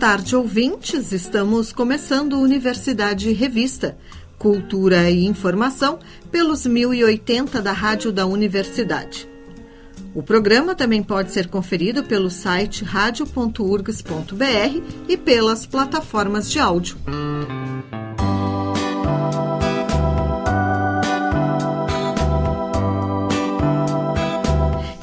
tarde, 0.00 0.34
ouvintes. 0.34 1.12
Estamos 1.12 1.72
começando 1.72 2.40
Universidade 2.40 3.30
Revista, 3.32 3.98
Cultura 4.38 5.10
e 5.10 5.26
Informação 5.26 5.98
pelos 6.32 6.66
1080 6.66 7.60
da 7.60 7.70
Rádio 7.70 8.10
da 8.10 8.24
Universidade. 8.24 9.28
O 10.12 10.22
programa 10.22 10.74
também 10.74 11.02
pode 11.02 11.30
ser 11.30 11.46
conferido 11.46 12.02
pelo 12.02 12.30
site 12.30 12.84
radio.urgs.br 12.84 14.82
e 15.08 15.16
pelas 15.16 15.64
plataformas 15.66 16.50
de 16.50 16.58
áudio. 16.58 16.96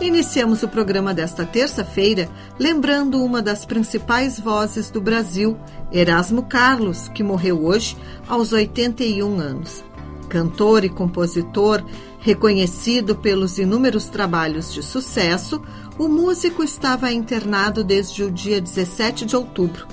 Iniciamos 0.01 0.61
o 0.61 0.67
programa 0.67 1.13
desta 1.13 1.45
terça-feira 1.45 2.27
lembrando 2.59 3.23
uma 3.23 3.41
das 3.41 3.65
principais 3.65 4.39
vozes 4.39 4.89
do 4.89 4.99
Brasil, 4.99 5.57
Erasmo 5.91 6.43
Carlos, 6.43 7.07
que 7.09 7.23
morreu 7.23 7.63
hoje 7.63 7.95
aos 8.27 8.51
81 8.51 9.39
anos. 9.39 9.83
Cantor 10.27 10.83
e 10.83 10.89
compositor, 10.89 11.81
reconhecido 12.27 13.15
pelos 13.15 13.57
inúmeros 13.57 14.09
trabalhos 14.09 14.73
de 14.73 14.83
sucesso, 14.83 15.61
o 15.97 16.09
músico 16.09 16.61
estava 16.61 17.09
internado 17.09 17.85
desde 17.85 18.21
o 18.21 18.29
dia 18.29 18.59
17 18.59 19.25
de 19.25 19.33
outubro. 19.33 19.87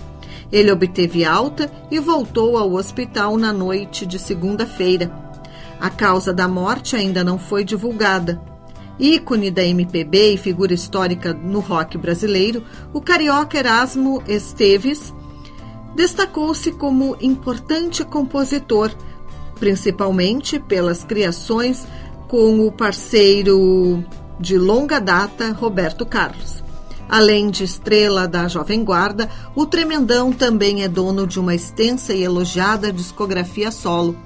Ele 0.50 0.72
obteve 0.72 1.24
alta 1.24 1.70
e 1.92 2.00
voltou 2.00 2.58
ao 2.58 2.72
hospital 2.72 3.36
na 3.36 3.52
noite 3.52 4.04
de 4.04 4.18
segunda-feira. 4.18 5.12
A 5.78 5.88
causa 5.88 6.34
da 6.34 6.48
morte 6.48 6.96
ainda 6.96 7.22
não 7.22 7.38
foi 7.38 7.62
divulgada. 7.62 8.42
Ícone 8.98 9.48
da 9.48 9.62
MPB 9.62 10.34
e 10.34 10.36
figura 10.36 10.74
histórica 10.74 11.32
no 11.32 11.60
rock 11.60 11.96
brasileiro, 11.96 12.64
o 12.92 13.00
carioca 13.00 13.58
Erasmo 13.58 14.20
Esteves 14.26 15.14
destacou-se 15.94 16.72
como 16.72 17.16
importante 17.20 18.04
compositor, 18.04 18.90
principalmente 19.60 20.58
pelas 20.58 21.04
criações 21.04 21.86
com 22.28 22.66
o 22.66 22.72
parceiro 22.72 24.04
de 24.40 24.58
longa 24.58 25.00
data 25.00 25.52
Roberto 25.52 26.04
Carlos. 26.04 26.62
Além 27.08 27.50
de 27.50 27.64
estrela 27.64 28.26
da 28.26 28.48
Jovem 28.48 28.82
Guarda, 28.82 29.28
o 29.54 29.66
Tremendão 29.66 30.32
também 30.32 30.82
é 30.82 30.88
dono 30.88 31.26
de 31.26 31.38
uma 31.38 31.54
extensa 31.54 32.12
e 32.14 32.22
elogiada 32.22 32.92
discografia 32.92 33.70
solo. 33.70 34.16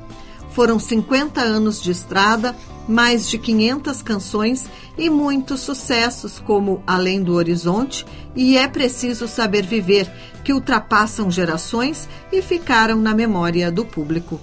Foram 0.50 0.78
50 0.78 1.40
anos 1.40 1.82
de 1.82 1.90
estrada 1.90 2.54
mais 2.88 3.28
de 3.28 3.38
500 3.38 4.02
canções 4.02 4.66
e 4.96 5.10
muitos 5.10 5.60
sucessos 5.60 6.38
como 6.38 6.82
Além 6.86 7.22
do 7.22 7.34
Horizonte 7.34 8.06
e 8.34 8.56
É 8.56 8.66
Preciso 8.66 9.28
Saber 9.28 9.66
Viver, 9.66 10.10
que 10.42 10.54
ultrapassam 10.54 11.30
gerações 11.30 12.08
e 12.32 12.40
ficaram 12.40 12.96
na 12.96 13.14
memória 13.14 13.70
do 13.70 13.84
público. 13.84 14.40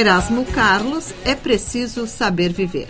Erasmo 0.00 0.46
Carlos, 0.46 1.12
é 1.26 1.34
preciso 1.34 2.06
saber 2.06 2.54
viver. 2.54 2.88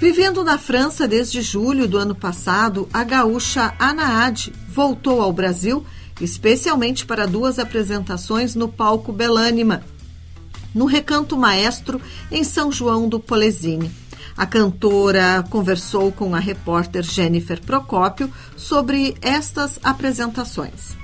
Vivendo 0.00 0.42
na 0.42 0.56
França 0.56 1.06
desde 1.06 1.42
julho 1.42 1.86
do 1.86 1.98
ano 1.98 2.14
passado, 2.14 2.88
a 2.90 3.04
gaúcha 3.04 3.74
Anaad 3.78 4.50
voltou 4.66 5.20
ao 5.20 5.30
Brasil, 5.30 5.84
especialmente 6.22 7.04
para 7.04 7.26
duas 7.26 7.58
apresentações 7.58 8.54
no 8.54 8.66
palco 8.66 9.12
Belânima, 9.12 9.82
no 10.74 10.86
Recanto 10.86 11.36
Maestro, 11.36 12.00
em 12.32 12.42
São 12.42 12.72
João 12.72 13.06
do 13.10 13.20
Polesine. 13.20 13.90
A 14.38 14.46
cantora 14.46 15.44
conversou 15.50 16.12
com 16.12 16.32
a 16.32 16.38
repórter 16.38 17.02
Jennifer 17.02 17.60
Procópio 17.60 18.32
sobre 18.56 19.16
estas 19.20 19.80
apresentações. 19.82 20.96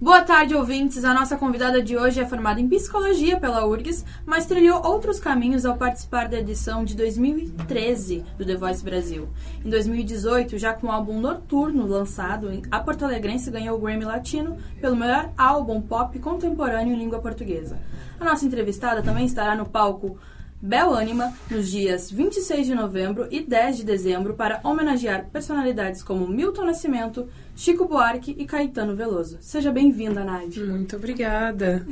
Boa 0.00 0.22
tarde, 0.22 0.54
ouvintes. 0.54 1.04
A 1.04 1.12
nossa 1.12 1.36
convidada 1.36 1.82
de 1.82 1.98
hoje 1.98 2.18
é 2.18 2.24
formada 2.24 2.58
em 2.58 2.66
psicologia 2.66 3.38
pela 3.38 3.66
URGS, 3.66 4.06
mas 4.24 4.46
trilhou 4.46 4.82
outros 4.82 5.20
caminhos 5.20 5.66
ao 5.66 5.76
participar 5.76 6.30
da 6.30 6.40
edição 6.40 6.82
de 6.82 6.96
2013 6.96 8.24
do 8.38 8.46
The 8.46 8.56
Voice 8.56 8.82
Brasil. 8.82 9.28
Em 9.62 9.68
2018, 9.68 10.56
já 10.56 10.72
com 10.72 10.86
o 10.86 10.90
álbum 10.90 11.20
Noturno 11.20 11.86
lançado, 11.86 12.50
a 12.70 12.80
Porto 12.80 13.04
Alegrense 13.04 13.50
ganhou 13.50 13.76
o 13.76 13.80
Grammy 13.82 14.06
Latino 14.06 14.56
pelo 14.80 14.96
melhor 14.96 15.30
álbum 15.36 15.82
pop 15.82 16.18
contemporâneo 16.18 16.94
em 16.94 16.98
língua 16.98 17.18
portuguesa. 17.18 17.78
A 18.18 18.24
nossa 18.24 18.46
entrevistada 18.46 19.02
também 19.02 19.26
estará 19.26 19.54
no 19.54 19.66
palco 19.66 20.18
Bel 20.62 20.94
Anima 20.94 21.32
nos 21.50 21.70
dias 21.70 22.10
26 22.10 22.66
de 22.66 22.74
novembro 22.74 23.26
e 23.30 23.40
10 23.40 23.78
de 23.78 23.84
dezembro 23.84 24.34
para 24.34 24.60
homenagear 24.62 25.24
personalidades 25.32 26.02
como 26.02 26.28
Milton 26.28 26.66
Nascimento, 26.66 27.26
Chico 27.56 27.88
Buarque 27.88 28.36
e 28.38 28.44
Caetano 28.44 28.94
Veloso. 28.94 29.38
Seja 29.40 29.72
bem-vinda, 29.72 30.22
Nadi. 30.22 30.60
Muito 30.60 30.96
obrigada. 30.96 31.86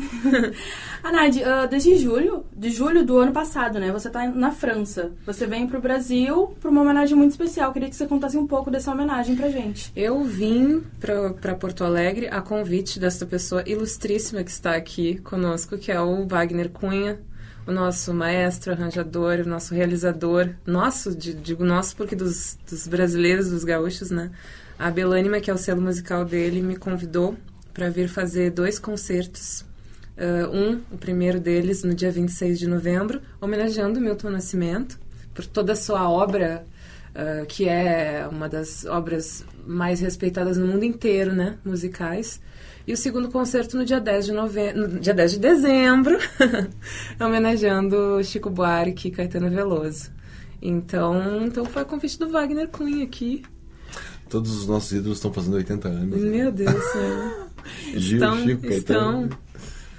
Nadi, 1.02 1.40
uh, 1.40 1.66
desde 1.66 1.96
julho, 1.96 2.44
de 2.54 2.68
julho 2.68 3.06
do 3.06 3.16
ano 3.16 3.32
passado, 3.32 3.78
né? 3.78 3.90
Você 3.90 4.08
está 4.08 4.28
na 4.28 4.50
França. 4.50 5.12
Você 5.24 5.46
vem 5.46 5.66
para 5.66 5.78
o 5.78 5.82
Brasil 5.82 6.54
para 6.60 6.70
uma 6.70 6.82
homenagem 6.82 7.16
muito 7.16 7.30
especial. 7.30 7.72
Queria 7.72 7.88
que 7.88 7.96
você 7.96 8.06
contasse 8.06 8.36
um 8.36 8.46
pouco 8.46 8.70
dessa 8.70 8.92
homenagem 8.92 9.34
para 9.34 9.48
gente. 9.48 9.90
Eu 9.96 10.22
vim 10.24 10.82
para 11.00 11.54
Porto 11.54 11.84
Alegre 11.84 12.28
a 12.28 12.42
convite 12.42 13.00
desta 13.00 13.24
pessoa 13.24 13.62
ilustríssima 13.66 14.44
que 14.44 14.50
está 14.50 14.74
aqui 14.74 15.16
conosco, 15.20 15.78
que 15.78 15.90
é 15.90 16.00
o 16.00 16.26
Wagner 16.26 16.68
Cunha, 16.68 17.18
o 17.68 17.72
nosso 17.72 18.14
maestro, 18.14 18.72
arranjador, 18.72 19.40
o 19.40 19.46
nosso 19.46 19.74
realizador, 19.74 20.48
nosso, 20.66 21.14
digo 21.14 21.62
nosso 21.62 21.94
porque 21.94 22.16
dos, 22.16 22.58
dos 22.68 22.88
brasileiros, 22.88 23.50
dos 23.50 23.62
gaúchos, 23.62 24.10
né? 24.10 24.30
A 24.78 24.90
Belânima, 24.90 25.38
que 25.38 25.50
é 25.50 25.54
o 25.54 25.58
selo 25.58 25.82
musical 25.82 26.24
dele, 26.24 26.62
me 26.62 26.76
convidou 26.76 27.36
para 27.74 27.90
vir 27.90 28.08
fazer 28.08 28.52
dois 28.52 28.78
concertos. 28.78 29.66
Uh, 30.16 30.48
um, 30.50 30.80
o 30.90 30.96
primeiro 30.96 31.38
deles, 31.38 31.84
no 31.84 31.94
dia 31.94 32.10
26 32.10 32.58
de 32.58 32.66
novembro, 32.66 33.20
homenageando 33.38 34.00
Milton 34.00 34.30
Nascimento 34.30 34.98
por 35.34 35.44
toda 35.44 35.74
a 35.74 35.76
sua 35.76 36.08
obra, 36.08 36.64
uh, 37.10 37.44
que 37.44 37.68
é 37.68 38.26
uma 38.32 38.48
das 38.48 38.86
obras 38.86 39.44
mais 39.66 40.00
respeitadas 40.00 40.56
no 40.56 40.66
mundo 40.66 40.84
inteiro, 40.84 41.34
né? 41.34 41.58
Musicais. 41.62 42.40
E 42.88 42.92
o 42.94 42.96
segundo 42.96 43.28
concerto 43.28 43.76
no 43.76 43.84
dia 43.84 44.00
10 44.00 44.24
de, 44.24 44.32
nove... 44.32 44.72
no 44.72 44.98
dia 44.98 45.12
10 45.12 45.32
de 45.32 45.38
dezembro, 45.40 46.18
homenageando 47.20 48.24
Chico 48.24 48.48
Buarque 48.48 49.08
e 49.08 49.10
Caetano 49.10 49.50
Veloso. 49.50 50.10
Então, 50.62 51.44
então 51.44 51.66
foi 51.66 51.82
o 51.82 51.84
convite 51.84 52.18
do 52.18 52.30
Wagner 52.30 52.66
Cunha 52.68 53.04
aqui. 53.04 53.42
Todos 54.30 54.56
os 54.56 54.66
nossos 54.66 54.92
ídolos 54.92 55.18
estão 55.18 55.30
fazendo 55.30 55.56
80 55.56 55.86
anos. 55.86 56.18
Né? 56.18 56.30
Meu 56.30 56.50
Deus 56.50 56.72
do 56.72 56.80
céu. 56.80 57.48
Gil, 57.94 58.16
estão, 58.20 58.42
Chico, 58.42 58.62
Caetano. 58.62 59.24
Estão. 59.24 59.38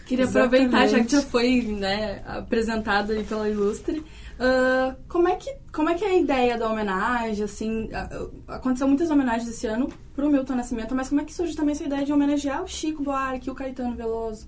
Queria 0.08 0.26
Exatamente. 0.26 0.66
aproveitar, 0.66 0.88
já 0.88 1.04
que 1.04 1.12
já 1.12 1.22
foi 1.22 1.62
né, 1.62 2.24
apresentado 2.26 3.14
pela 3.26 3.48
Ilustre, 3.48 4.04
Uh, 4.40 4.96
como, 5.10 5.28
é 5.28 5.36
que, 5.36 5.54
como 5.74 5.90
é 5.90 5.96
que 5.96 6.06
é 6.06 6.12
a 6.12 6.18
ideia 6.18 6.58
da 6.58 6.72
homenagem, 6.72 7.44
assim, 7.44 7.90
uh, 7.90 8.32
aconteceu 8.48 8.88
muitas 8.88 9.12
homenagens 9.12 9.50
esse 9.50 9.68
ano 9.68 9.90
pro 10.16 10.32
Milton 10.32 10.56
Nascimento, 10.56 10.96
mas 10.96 11.10
como 11.10 11.20
é 11.20 11.26
que 11.26 11.34
surge 11.34 11.58
também 11.58 11.74
essa 11.74 11.84
ideia 11.84 12.06
de 12.06 12.14
homenagear 12.14 12.64
o 12.64 12.68
Chico 12.68 13.04
Buarque, 13.04 13.52
o 13.52 13.56
Caetano 13.56 13.98
Veloso? 13.98 14.48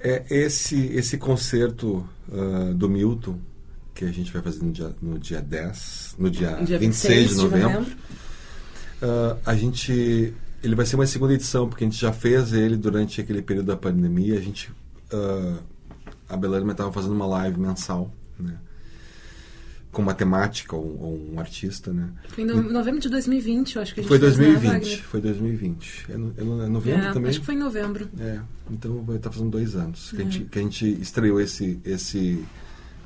É 0.00 0.24
esse, 0.30 0.86
esse 0.94 1.18
concerto 1.18 2.08
uh, 2.28 2.72
do 2.74 2.88
Milton, 2.88 3.40
que 3.92 4.04
a 4.04 4.12
gente 4.12 4.32
vai 4.32 4.40
fazer 4.40 4.62
no 4.62 4.70
dia, 4.70 4.94
no 5.02 5.18
dia 5.18 5.42
10, 5.42 6.14
no 6.16 6.30
dia, 6.30 6.52
dia 6.62 6.78
26, 6.78 7.14
26 7.14 7.30
de 7.30 7.36
novembro, 7.42 7.84
de 7.84 7.94
novembro. 9.04 9.38
a 9.44 9.54
gente 9.56 10.32
ele 10.62 10.74
vai 10.74 10.86
ser 10.86 10.94
uma 10.94 11.06
segunda 11.06 11.34
edição, 11.34 11.68
porque 11.68 11.82
a 11.84 11.86
gente 11.88 12.00
já 12.00 12.12
fez 12.12 12.52
ele 12.52 12.76
durante 12.76 13.20
aquele 13.20 13.42
período 13.42 13.66
da 13.66 13.76
pandemia. 13.76 14.38
A 14.38 14.40
gente. 14.40 14.70
Uh, 15.12 15.58
a 16.28 16.36
Belarma 16.36 16.72
estava 16.72 16.92
fazendo 16.92 17.14
uma 17.14 17.26
live 17.26 17.58
mensal 17.58 18.12
né? 18.42 18.58
com 19.90 20.02
matemática 20.02 20.76
ou, 20.76 21.00
ou, 21.00 21.32
um 21.32 21.40
artista, 21.40 21.92
né? 21.92 22.10
Foi 22.28 22.44
em 22.44 22.46
novembro 22.46 23.00
de 23.00 23.08
2020, 23.08 23.76
eu 23.76 23.82
acho 23.82 23.94
que 23.94 24.00
a 24.00 24.02
gente 24.02 24.08
Foi 24.08 24.18
2020, 24.18 25.02
foi 25.02 25.20
2020. 25.20 26.06
É, 26.10 26.16
no, 26.16 26.34
é, 26.36 26.66
é 26.66 26.68
novembro 26.68 27.06
é, 27.06 27.12
também? 27.12 27.30
Acho 27.30 27.40
que 27.40 27.46
foi 27.46 27.54
em 27.54 27.58
novembro. 27.58 28.08
É, 28.18 28.40
então 28.70 29.02
vai 29.02 29.16
estar 29.16 29.30
tá 29.30 29.34
fazendo 29.34 29.50
dois 29.50 29.74
anos 29.74 30.10
que, 30.10 30.20
a 30.20 30.24
gente, 30.24 30.42
é. 30.42 30.44
que 30.44 30.58
a 30.58 30.62
gente 30.62 30.86
estreou 31.00 31.40
esse, 31.40 31.80
esse, 31.84 32.44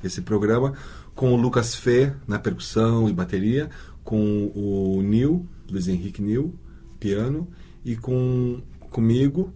esse 0.02 0.20
programa 0.22 0.74
com 1.14 1.32
o 1.32 1.36
Lucas 1.36 1.74
Fê 1.74 2.12
na 2.26 2.38
percussão 2.38 3.08
e 3.08 3.12
bateria, 3.12 3.70
com 4.02 4.50
o 4.54 5.00
Nil, 5.02 5.48
Luiz 5.70 5.86
Henrique 5.86 6.20
Nil, 6.20 6.58
piano, 6.98 7.48
e 7.84 7.96
com 7.96 8.60
comigo, 8.90 9.52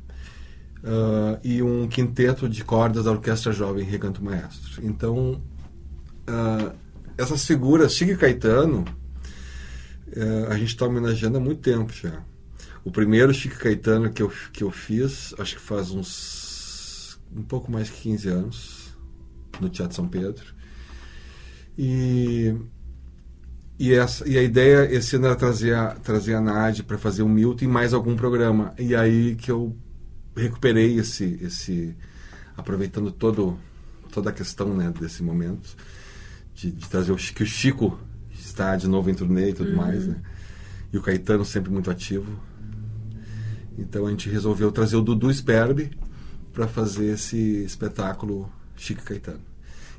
Uh, 0.82 1.40
e 1.42 1.60
um 1.64 1.88
quinteto 1.88 2.48
de 2.48 2.62
cordas 2.62 3.06
da 3.06 3.10
Orquestra 3.10 3.50
Jovem 3.50 3.84
Recanto 3.84 4.22
Maestro. 4.22 4.86
Então, 4.86 5.42
uh, 6.28 6.74
essas 7.16 7.44
figuras, 7.44 7.94
Chico 7.94 8.12
e 8.12 8.16
Caetano, 8.16 8.84
uh, 10.08 10.50
a 10.50 10.58
gente 10.58 10.68
está 10.68 10.86
homenageando 10.86 11.38
há 11.38 11.40
muito 11.40 11.60
tempo 11.60 11.92
já. 11.92 12.22
O 12.84 12.90
primeiro 12.90 13.32
Chico 13.32 13.58
Caetano 13.58 14.10
que 14.12 14.22
eu, 14.22 14.32
que 14.52 14.62
eu 14.62 14.70
fiz, 14.70 15.34
acho 15.38 15.56
que 15.56 15.62
faz 15.62 15.90
uns 15.90 17.18
um 17.34 17.42
pouco 17.42 17.70
mais 17.70 17.88
de 17.88 17.92
15 17.94 18.28
anos, 18.28 18.96
no 19.60 19.68
Teatro 19.68 19.96
São 19.96 20.08
Pedro. 20.08 20.44
E, 21.76 22.54
e, 23.78 23.92
essa, 23.92 24.26
e 24.28 24.38
a 24.38 24.42
ideia 24.42 24.90
esse 24.90 25.16
ano 25.16 25.26
era 25.26 25.36
trazer 25.36 25.74
a, 25.74 25.90
trazer 25.96 26.34
a 26.34 26.40
Nádia 26.40 26.84
para 26.84 26.96
fazer 26.96 27.22
o 27.22 27.28
Milton 27.28 27.64
e 27.64 27.68
mais 27.68 27.92
algum 27.92 28.16
programa. 28.16 28.72
E 28.78 28.94
aí 28.94 29.34
que 29.34 29.50
eu 29.50 29.76
recuperei 30.34 30.98
esse, 30.98 31.38
esse 31.42 31.94
aproveitando 32.56 33.10
todo, 33.10 33.58
toda 34.12 34.30
a 34.30 34.32
questão 34.32 34.74
né, 34.74 34.92
desse 34.98 35.22
momento 35.22 35.76
de, 36.56 36.72
de 36.72 36.88
trazer 36.88 37.12
o 37.12 37.18
Chico. 37.18 37.42
O 37.42 37.46
Chico 37.46 37.98
está 38.32 38.74
de 38.74 38.88
novo 38.88 39.10
em 39.10 39.14
turnê 39.14 39.50
e 39.50 39.54
tudo 39.54 39.70
uhum. 39.70 39.76
mais, 39.76 40.06
né? 40.06 40.16
E 40.92 40.96
o 40.96 41.02
Caetano 41.02 41.44
sempre 41.44 41.70
muito 41.70 41.90
ativo. 41.90 42.40
Então 43.78 44.06
a 44.06 44.10
gente 44.10 44.30
resolveu 44.30 44.72
trazer 44.72 44.96
o 44.96 45.02
Dudu 45.02 45.32
Sperbe 45.32 45.90
para 46.52 46.66
fazer 46.66 47.12
esse 47.12 47.62
espetáculo 47.62 48.50
Chico 48.74 49.02
Caetano. 49.02 49.40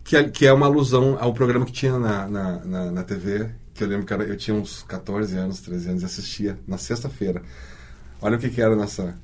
Que 0.03 0.15
é, 0.15 0.23
que 0.23 0.45
é 0.47 0.53
uma 0.53 0.65
alusão 0.65 1.17
ao 1.19 1.33
programa 1.33 1.65
que 1.65 1.71
tinha 1.71 1.99
na, 1.99 2.27
na, 2.27 2.65
na, 2.65 2.91
na 2.91 3.03
TV, 3.03 3.51
que 3.73 3.83
eu 3.83 3.87
lembro 3.87 4.05
que 4.05 4.13
era, 4.13 4.23
eu 4.23 4.37
tinha 4.37 4.55
uns 4.55 4.81
14 4.83 5.37
anos, 5.37 5.59
13 5.59 5.89
anos 5.89 6.01
e 6.01 6.05
assistia 6.05 6.57
na 6.65 6.77
sexta-feira. 6.77 7.43
Olha 8.19 8.37
o 8.37 8.39
que, 8.39 8.49
que 8.49 8.61
era 8.61 8.75
nessa, 8.75 9.15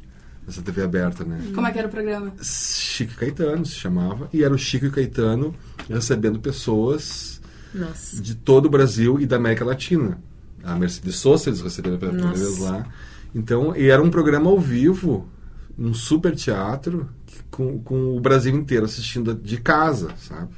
nessa 0.46 0.62
TV 0.62 0.84
aberta, 0.84 1.24
né? 1.24 1.52
Como 1.54 1.66
é 1.66 1.72
que 1.72 1.80
era 1.80 1.88
o 1.88 1.92
programa? 1.92 2.34
Chico 2.42 3.16
Caetano 3.16 3.66
se 3.66 3.76
chamava. 3.76 4.30
E 4.34 4.44
era 4.44 4.54
o 4.54 4.58
Chico 4.58 4.86
e 4.86 4.92
Caetano 4.92 5.56
recebendo 5.90 6.40
pessoas 6.40 7.42
Nossa. 7.74 8.22
de 8.22 8.36
todo 8.36 8.66
o 8.66 8.70
Brasil 8.70 9.20
e 9.20 9.26
da 9.26 9.38
América 9.38 9.66
Latina. 9.66 10.20
A 10.64 10.76
Mercedes 10.76 11.16
Sosa 11.16 11.50
eles 11.50 11.62
receberam 11.62 11.98
pela 11.98 12.12
primeira 12.12 12.38
vez 12.38 12.60
lá. 12.60 12.86
Então, 13.36 13.76
e 13.76 13.90
era 13.90 14.02
um 14.02 14.10
programa 14.10 14.50
ao 14.50 14.60
vivo, 14.60 15.28
um 15.78 15.94
super 15.94 16.36
teatro, 16.36 17.10
com, 17.50 17.80
com 17.80 18.16
o 18.16 18.20
Brasil 18.20 18.56
inteiro 18.56 18.86
assistindo 18.86 19.34
de 19.34 19.58
casa, 19.58 20.14
sabe? 20.18 20.54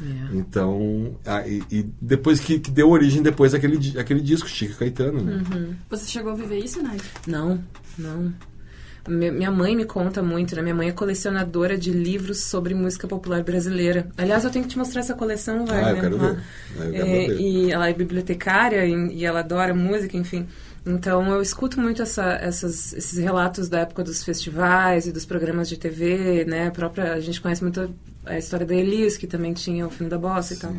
É. 0.00 0.36
Então, 0.36 1.16
ah, 1.24 1.46
e, 1.46 1.62
e, 1.70 1.82
depois 2.00 2.40
que, 2.40 2.58
que, 2.58 2.70
deu 2.70 2.90
origem 2.90 3.22
depois 3.22 3.54
aquele, 3.54 3.98
aquele 3.98 4.20
disco, 4.20 4.48
Chico 4.48 4.78
Caetano, 4.78 5.22
né? 5.22 5.42
Uhum. 5.52 5.76
Você 5.90 6.06
chegou 6.06 6.32
a 6.32 6.34
viver 6.34 6.58
isso, 6.58 6.82
né? 6.82 6.96
Não, 7.26 7.62
não. 7.96 8.32
Minha 9.08 9.50
mãe 9.50 9.74
me 9.74 9.84
conta 9.84 10.22
muito, 10.22 10.54
né? 10.54 10.62
Minha 10.62 10.74
mãe 10.74 10.88
é 10.88 10.92
colecionadora 10.92 11.76
de 11.76 11.90
livros 11.90 12.40
sobre 12.40 12.72
música 12.72 13.08
popular 13.08 13.42
brasileira. 13.42 14.06
Aliás, 14.16 14.44
eu 14.44 14.50
tenho 14.50 14.64
que 14.64 14.70
te 14.70 14.78
mostrar 14.78 15.00
essa 15.00 15.14
coleção, 15.14 15.66
vai, 15.66 15.82
ah, 15.82 15.90
eu 15.90 16.00
quero 16.00 16.18
ver. 16.18 16.38
Ah, 16.78 16.84
eu 16.84 16.92
quero 16.92 17.06
é, 17.06 17.26
ver. 17.26 17.40
E 17.40 17.72
ela 17.72 17.88
é 17.88 17.92
bibliotecária 17.92 18.86
e, 18.86 19.24
ela 19.24 19.40
adora 19.40 19.74
música, 19.74 20.16
enfim. 20.16 20.46
Então 20.86 21.32
eu 21.32 21.42
escuto 21.42 21.80
muito 21.80 22.00
essa, 22.00 22.34
essas, 22.34 22.92
esses 22.92 23.18
relatos 23.18 23.68
da 23.68 23.80
época 23.80 24.04
dos 24.04 24.22
festivais 24.22 25.06
e 25.06 25.12
dos 25.12 25.24
programas 25.24 25.68
de 25.68 25.76
TV, 25.76 26.44
né? 26.44 26.68
A 26.68 26.70
própria 26.70 27.14
a 27.14 27.20
gente 27.20 27.40
conhece 27.40 27.62
muito 27.62 27.92
a 28.24 28.38
história 28.38 28.64
da 28.64 28.74
Elis, 28.74 29.16
que 29.16 29.26
também 29.26 29.52
tinha 29.52 29.84
o 29.84 29.90
filme 29.90 30.10
da 30.10 30.18
bossa 30.18 30.54
e 30.54 30.56
tal. 30.58 30.72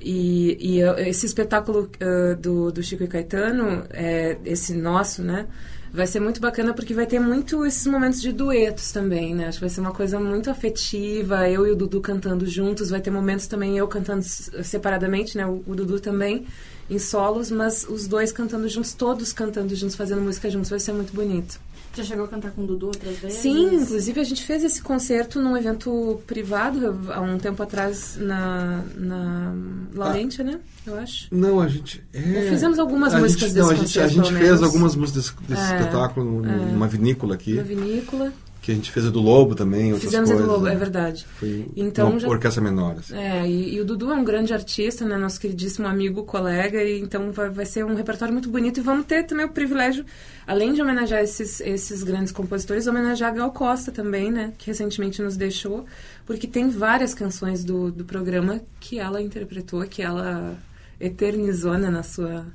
E, 0.00 0.58
e 0.60 0.80
esse 1.08 1.26
espetáculo 1.26 1.88
uh, 2.00 2.34
do, 2.36 2.72
do 2.72 2.82
Chico 2.82 3.04
e 3.04 3.06
Caetano, 3.06 3.84
é, 3.90 4.36
esse 4.44 4.74
nosso, 4.74 5.22
né? 5.22 5.46
Vai 5.92 6.06
ser 6.06 6.20
muito 6.20 6.40
bacana 6.40 6.72
porque 6.72 6.94
vai 6.94 7.04
ter 7.04 7.20
muito 7.20 7.66
esses 7.66 7.86
momentos 7.86 8.22
de 8.22 8.32
duetos 8.32 8.92
também, 8.92 9.34
né? 9.34 9.48
Acho 9.48 9.58
que 9.58 9.64
vai 9.64 9.68
ser 9.68 9.82
uma 9.82 9.92
coisa 9.92 10.18
muito 10.18 10.48
afetiva, 10.48 11.50
eu 11.50 11.66
e 11.66 11.70
o 11.70 11.76
Dudu 11.76 12.00
cantando 12.00 12.46
juntos, 12.46 12.88
vai 12.88 12.98
ter 12.98 13.10
momentos 13.10 13.46
também 13.46 13.76
eu 13.76 13.86
cantando 13.86 14.22
separadamente, 14.22 15.36
né? 15.36 15.44
O, 15.46 15.62
o 15.66 15.74
Dudu 15.74 16.00
também 16.00 16.46
em 16.88 16.98
solos, 16.98 17.50
mas 17.50 17.86
os 17.86 18.06
dois 18.06 18.32
cantando 18.32 18.66
juntos, 18.70 18.94
todos 18.94 19.34
cantando 19.34 19.74
juntos, 19.74 19.94
fazendo 19.94 20.22
música 20.22 20.48
juntos, 20.48 20.70
vai 20.70 20.80
ser 20.80 20.94
muito 20.94 21.12
bonito. 21.12 21.60
Já 21.94 22.04
chegou 22.04 22.24
a 22.24 22.28
cantar 22.28 22.50
com 22.52 22.62
o 22.62 22.66
Dudu 22.66 22.86
outras 22.86 23.18
vezes? 23.18 23.38
Sim, 23.38 23.74
inclusive 23.74 24.20
a 24.20 24.24
gente 24.24 24.42
fez 24.44 24.64
esse 24.64 24.80
concerto 24.82 25.40
num 25.40 25.56
evento 25.56 26.20
privado 26.26 26.98
há 27.12 27.20
um 27.20 27.38
tempo 27.38 27.62
atrás 27.62 28.16
na, 28.18 28.82
na 28.96 29.54
Laurentian, 29.94 30.44
né? 30.44 30.60
Eu 30.86 30.96
acho. 30.98 31.28
Não, 31.30 31.60
a 31.60 31.68
gente. 31.68 32.02
É, 32.12 32.46
Fizemos 32.48 32.78
algumas 32.78 33.14
a 33.14 33.18
músicas 33.18 33.48
gente, 33.50 33.58
não, 33.58 33.68
desse 33.68 33.80
a 33.80 33.84
gente, 33.84 33.98
a 33.98 34.02
concerto, 34.02 34.14
gente 34.26 34.34
pelo 34.38 34.46
fez 34.48 34.62
algumas 34.62 34.96
músicas 34.96 35.24
desse, 35.24 35.42
desse 35.48 35.72
É, 35.72 35.78
espetáculo 35.78 36.46
é. 36.46 36.48
numa 36.72 36.88
vinícola 36.88 37.34
aqui. 37.34 37.54
Na 37.54 37.62
vinícola. 37.62 38.32
Que 38.62 38.70
a 38.70 38.74
gente 38.76 38.92
fez 38.92 39.04
a 39.04 39.10
do 39.10 39.20
Lobo 39.20 39.56
também, 39.56 39.86
outras 39.92 40.04
Fizemos 40.04 40.30
a 40.30 40.34
do 40.34 40.38
coisas. 40.38 40.54
Lobo, 40.54 40.66
né? 40.66 40.72
é 40.72 40.76
verdade. 40.76 41.26
Foi 41.34 41.66
Então 41.76 42.10
uma 42.10 42.20
já- 42.20 42.28
orquestra 42.28 42.62
menor. 42.62 42.94
assim. 42.96 43.16
É, 43.16 43.44
e, 43.44 43.74
e 43.74 43.80
o 43.80 43.84
Dudu 43.84 44.12
é 44.12 44.14
um 44.14 44.22
grande 44.22 44.54
artista, 44.54 45.04
né? 45.04 45.16
Nosso 45.18 45.40
queridíssimo 45.40 45.88
amigo, 45.88 46.22
colega, 46.22 46.80
e 46.80 47.00
então 47.00 47.32
vai, 47.32 47.50
vai 47.50 47.66
ser 47.66 47.84
um 47.84 47.94
repertório 47.96 48.32
muito 48.32 48.48
bonito. 48.48 48.78
E 48.78 48.80
vamos 48.80 49.04
ter 49.06 49.24
também 49.24 49.44
o 49.46 49.48
privilégio, 49.48 50.06
além 50.46 50.72
de 50.74 50.80
homenagear 50.80 51.20
esses, 51.24 51.60
esses 51.60 52.04
grandes 52.04 52.30
compositores, 52.30 52.86
homenagear 52.86 53.32
a 53.32 53.34
Gal 53.34 53.50
Costa 53.52 53.90
também, 53.90 54.30
né? 54.30 54.52
Que 54.56 54.68
recentemente 54.68 55.20
nos 55.20 55.36
deixou, 55.36 55.84
porque 56.24 56.46
tem 56.46 56.68
várias 56.70 57.14
canções 57.14 57.64
do, 57.64 57.90
do 57.90 58.04
programa 58.04 58.60
que 58.78 58.96
ela 58.96 59.20
interpretou, 59.20 59.82
que 59.88 60.00
ela 60.02 60.56
eternizou 61.00 61.76
né, 61.76 61.90
na, 61.90 62.04
sua, 62.04 62.46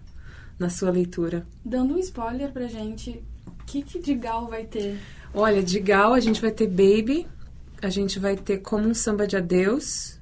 na 0.57 0.69
sua 0.69 0.89
leitura. 0.89 1.45
Dando 1.65 1.95
um 1.95 1.99
spoiler 1.99 2.49
pra 2.53 2.65
gente, 2.67 3.21
o 3.45 3.51
que, 3.65 3.81
que 3.81 3.99
de 3.99 4.13
Gal 4.15 4.47
vai 4.47 4.63
ter? 4.63 4.97
Olha, 5.33 5.61
de 5.63 5.79
Gal 5.79 6.13
a 6.13 6.19
gente 6.19 6.41
vai 6.41 6.51
ter 6.51 6.67
Baby, 6.67 7.27
a 7.81 7.89
gente 7.89 8.17
vai 8.19 8.35
ter 8.35 8.57
Como 8.59 8.87
um 8.87 8.93
Samba 8.93 9.27
de 9.27 9.35
Adeus, 9.37 10.17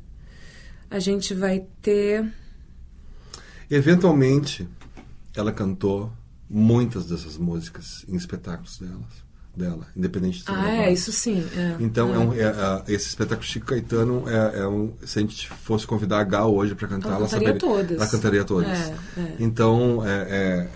a 0.90 1.00
gente 1.00 1.34
vai 1.34 1.66
ter. 1.82 2.26
Eventualmente, 3.70 4.68
ela 5.36 5.52
cantou 5.52 6.12
muitas 6.50 7.06
dessas 7.06 7.38
músicas 7.38 8.06
em 8.08 8.16
espetáculos 8.16 8.78
delas, 8.78 9.26
dela, 9.56 9.88
independente 9.96 10.40
de 10.40 10.52
Ah, 10.52 10.70
é, 10.70 10.94
isso 10.94 11.12
sim. 11.12 11.44
é. 11.56 11.76
Então, 11.80 12.12
É. 12.12 12.16
é 12.16 12.20
um- 12.20 12.34
é, 12.34 12.84
esse 12.94 13.08
espetáculo 13.08 13.48
Chico 13.48 13.66
Caetano, 13.68 14.24
é, 14.30 14.60
é 14.60 14.68
um, 14.68 14.94
se 15.04 15.18
a 15.18 15.22
gente 15.22 15.48
fosse 15.50 15.88
convidar 15.88 16.20
a 16.20 16.24
Gal 16.24 16.54
hoje 16.54 16.76
para 16.76 16.88
cantar, 16.88 17.08
Ela 17.10 17.18
ela, 17.18 17.26
cantaria 17.26 17.48
saberia, 17.48 17.60
todas. 17.60 17.98
Ela 17.98 18.08
cantaria 18.08 18.44
todas. 18.44 18.70
É, 18.80 18.96
é. 19.18 19.36
Então, 19.40 20.06
é, 20.06 20.70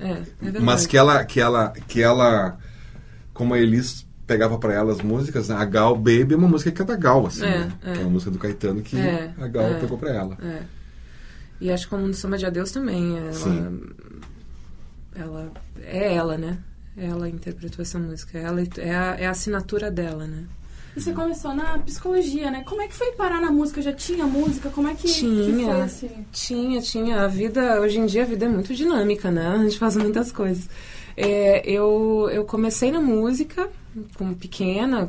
é- 0.00 0.16
é- 0.48 0.60
mas 0.60 0.86
que 0.86 0.96
ela, 0.96 1.24
que 1.24 1.40
ela, 1.40 1.70
que 1.86 2.02
ela, 2.02 2.58
como 3.36 3.54
a 3.54 3.58
Elis 3.58 4.06
pegava 4.26 4.58
para 4.58 4.72
ela 4.74 4.92
as 4.92 5.00
músicas, 5.00 5.48
né? 5.48 5.54
a 5.56 5.64
Gal 5.64 5.94
Baby 5.94 6.34
é 6.34 6.36
uma 6.36 6.48
música 6.48 6.72
que 6.72 6.82
é 6.82 6.84
da 6.84 6.96
Gal, 6.96 7.26
assim, 7.26 7.44
É, 7.44 7.58
né? 7.58 7.72
é. 7.84 7.92
que 7.92 7.98
é 7.98 8.02
uma 8.02 8.10
música 8.10 8.30
do 8.30 8.38
Caetano 8.38 8.82
que 8.82 8.98
É, 8.98 9.32
a 9.38 9.46
Gal 9.46 9.64
é. 9.66 9.74
pegou 9.78 9.96
para 9.96 10.10
ela. 10.10 10.36
É. 10.42 10.62
E 11.60 11.70
acho 11.70 11.84
que 11.84 11.90
como 11.90 12.06
no 12.06 12.12
Samba 12.14 12.36
de 12.36 12.44
Adeus 12.44 12.70
também. 12.72 13.16
Ela, 13.16 13.32
Sim. 13.32 13.80
ela 15.14 15.50
é 15.82 16.14
ela, 16.14 16.36
né? 16.36 16.58
Ela 16.96 17.28
interpretou 17.28 17.82
essa 17.82 17.98
música. 17.98 18.38
Ela 18.38 18.62
é 18.78 18.94
a, 18.94 19.16
é 19.18 19.26
a 19.26 19.30
assinatura 19.30 19.90
dela, 19.90 20.26
né? 20.26 20.44
E 20.96 21.00
você 21.00 21.12
começou 21.12 21.54
na 21.54 21.78
psicologia, 21.78 22.50
né? 22.50 22.64
Como 22.66 22.80
é 22.80 22.88
que 22.88 22.94
foi 22.94 23.12
parar 23.12 23.40
na 23.40 23.50
música? 23.52 23.82
Já 23.82 23.92
tinha 23.92 24.24
música? 24.26 24.70
Como 24.70 24.88
é 24.88 24.94
que, 24.94 25.02
que 25.06 25.12
Tinha. 25.12 25.66
foi 25.74 25.84
esse... 25.84 26.10
Tinha, 26.32 26.80
tinha. 26.80 27.22
A 27.22 27.28
vida, 27.28 27.80
hoje 27.82 27.98
em 27.98 28.06
dia, 28.06 28.22
a 28.22 28.26
vida 28.26 28.46
é 28.46 28.48
muito 28.48 28.74
dinâmica, 28.74 29.30
né? 29.30 29.46
A 29.46 29.58
gente 29.58 29.78
faz 29.78 29.94
muitas 29.96 30.32
coisas. 30.32 30.68
É, 31.16 31.68
eu, 31.68 32.28
eu 32.30 32.44
comecei 32.44 32.90
na 32.90 33.00
música, 33.00 33.68
como 34.18 34.34
pequena, 34.34 35.08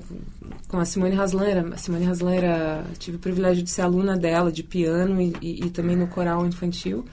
com 0.70 0.80
a 0.80 0.86
Simone 0.86 1.16
Haslan. 1.16 1.74
A 1.74 1.78
Simone 1.78 2.06
Haslan 2.06 2.34
era, 2.34 2.86
tive 2.98 3.18
o 3.18 3.20
privilégio 3.20 3.64
de 3.64 3.70
ser 3.70 3.82
aluna 3.82 4.16
dela, 4.16 4.52
de 4.52 4.64
piano 4.64 5.22
e, 5.22 5.34
e, 5.42 5.66
e 5.66 5.70
também 5.70 5.96
no 5.96 6.08
coral 6.08 6.46
infantil. 6.46 7.06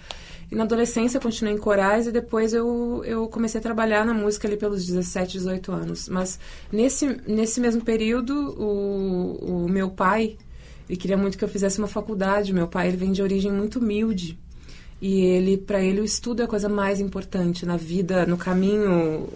E 0.50 0.54
na 0.54 0.62
adolescência 0.62 1.18
continuei 1.18 1.54
em 1.54 1.58
corais 1.58 2.06
e 2.06 2.12
depois 2.12 2.52
eu, 2.52 3.02
eu 3.04 3.26
comecei 3.28 3.58
a 3.58 3.62
trabalhar 3.62 4.04
na 4.04 4.14
música 4.14 4.46
ali 4.46 4.56
pelos 4.56 4.86
17, 4.86 5.32
18 5.32 5.72
anos. 5.72 6.08
Mas 6.08 6.38
nesse, 6.70 7.20
nesse 7.26 7.60
mesmo 7.60 7.82
período, 7.82 8.54
o, 8.56 9.64
o 9.64 9.68
meu 9.68 9.90
pai, 9.90 10.36
ele 10.88 10.98
queria 10.98 11.16
muito 11.16 11.36
que 11.36 11.42
eu 11.42 11.48
fizesse 11.48 11.78
uma 11.78 11.88
faculdade. 11.88 12.52
Meu 12.52 12.68
pai, 12.68 12.88
ele 12.88 12.96
vem 12.96 13.10
de 13.10 13.22
origem 13.22 13.50
muito 13.50 13.80
humilde. 13.80 14.38
E 15.06 15.20
ele, 15.20 15.58
para 15.58 15.82
ele, 15.82 16.00
o 16.00 16.04
estudo 16.04 16.40
é 16.40 16.46
a 16.46 16.48
coisa 16.48 16.66
mais 16.66 16.98
importante 16.98 17.66
na 17.66 17.76
vida, 17.76 18.24
no 18.24 18.38
caminho 18.38 19.28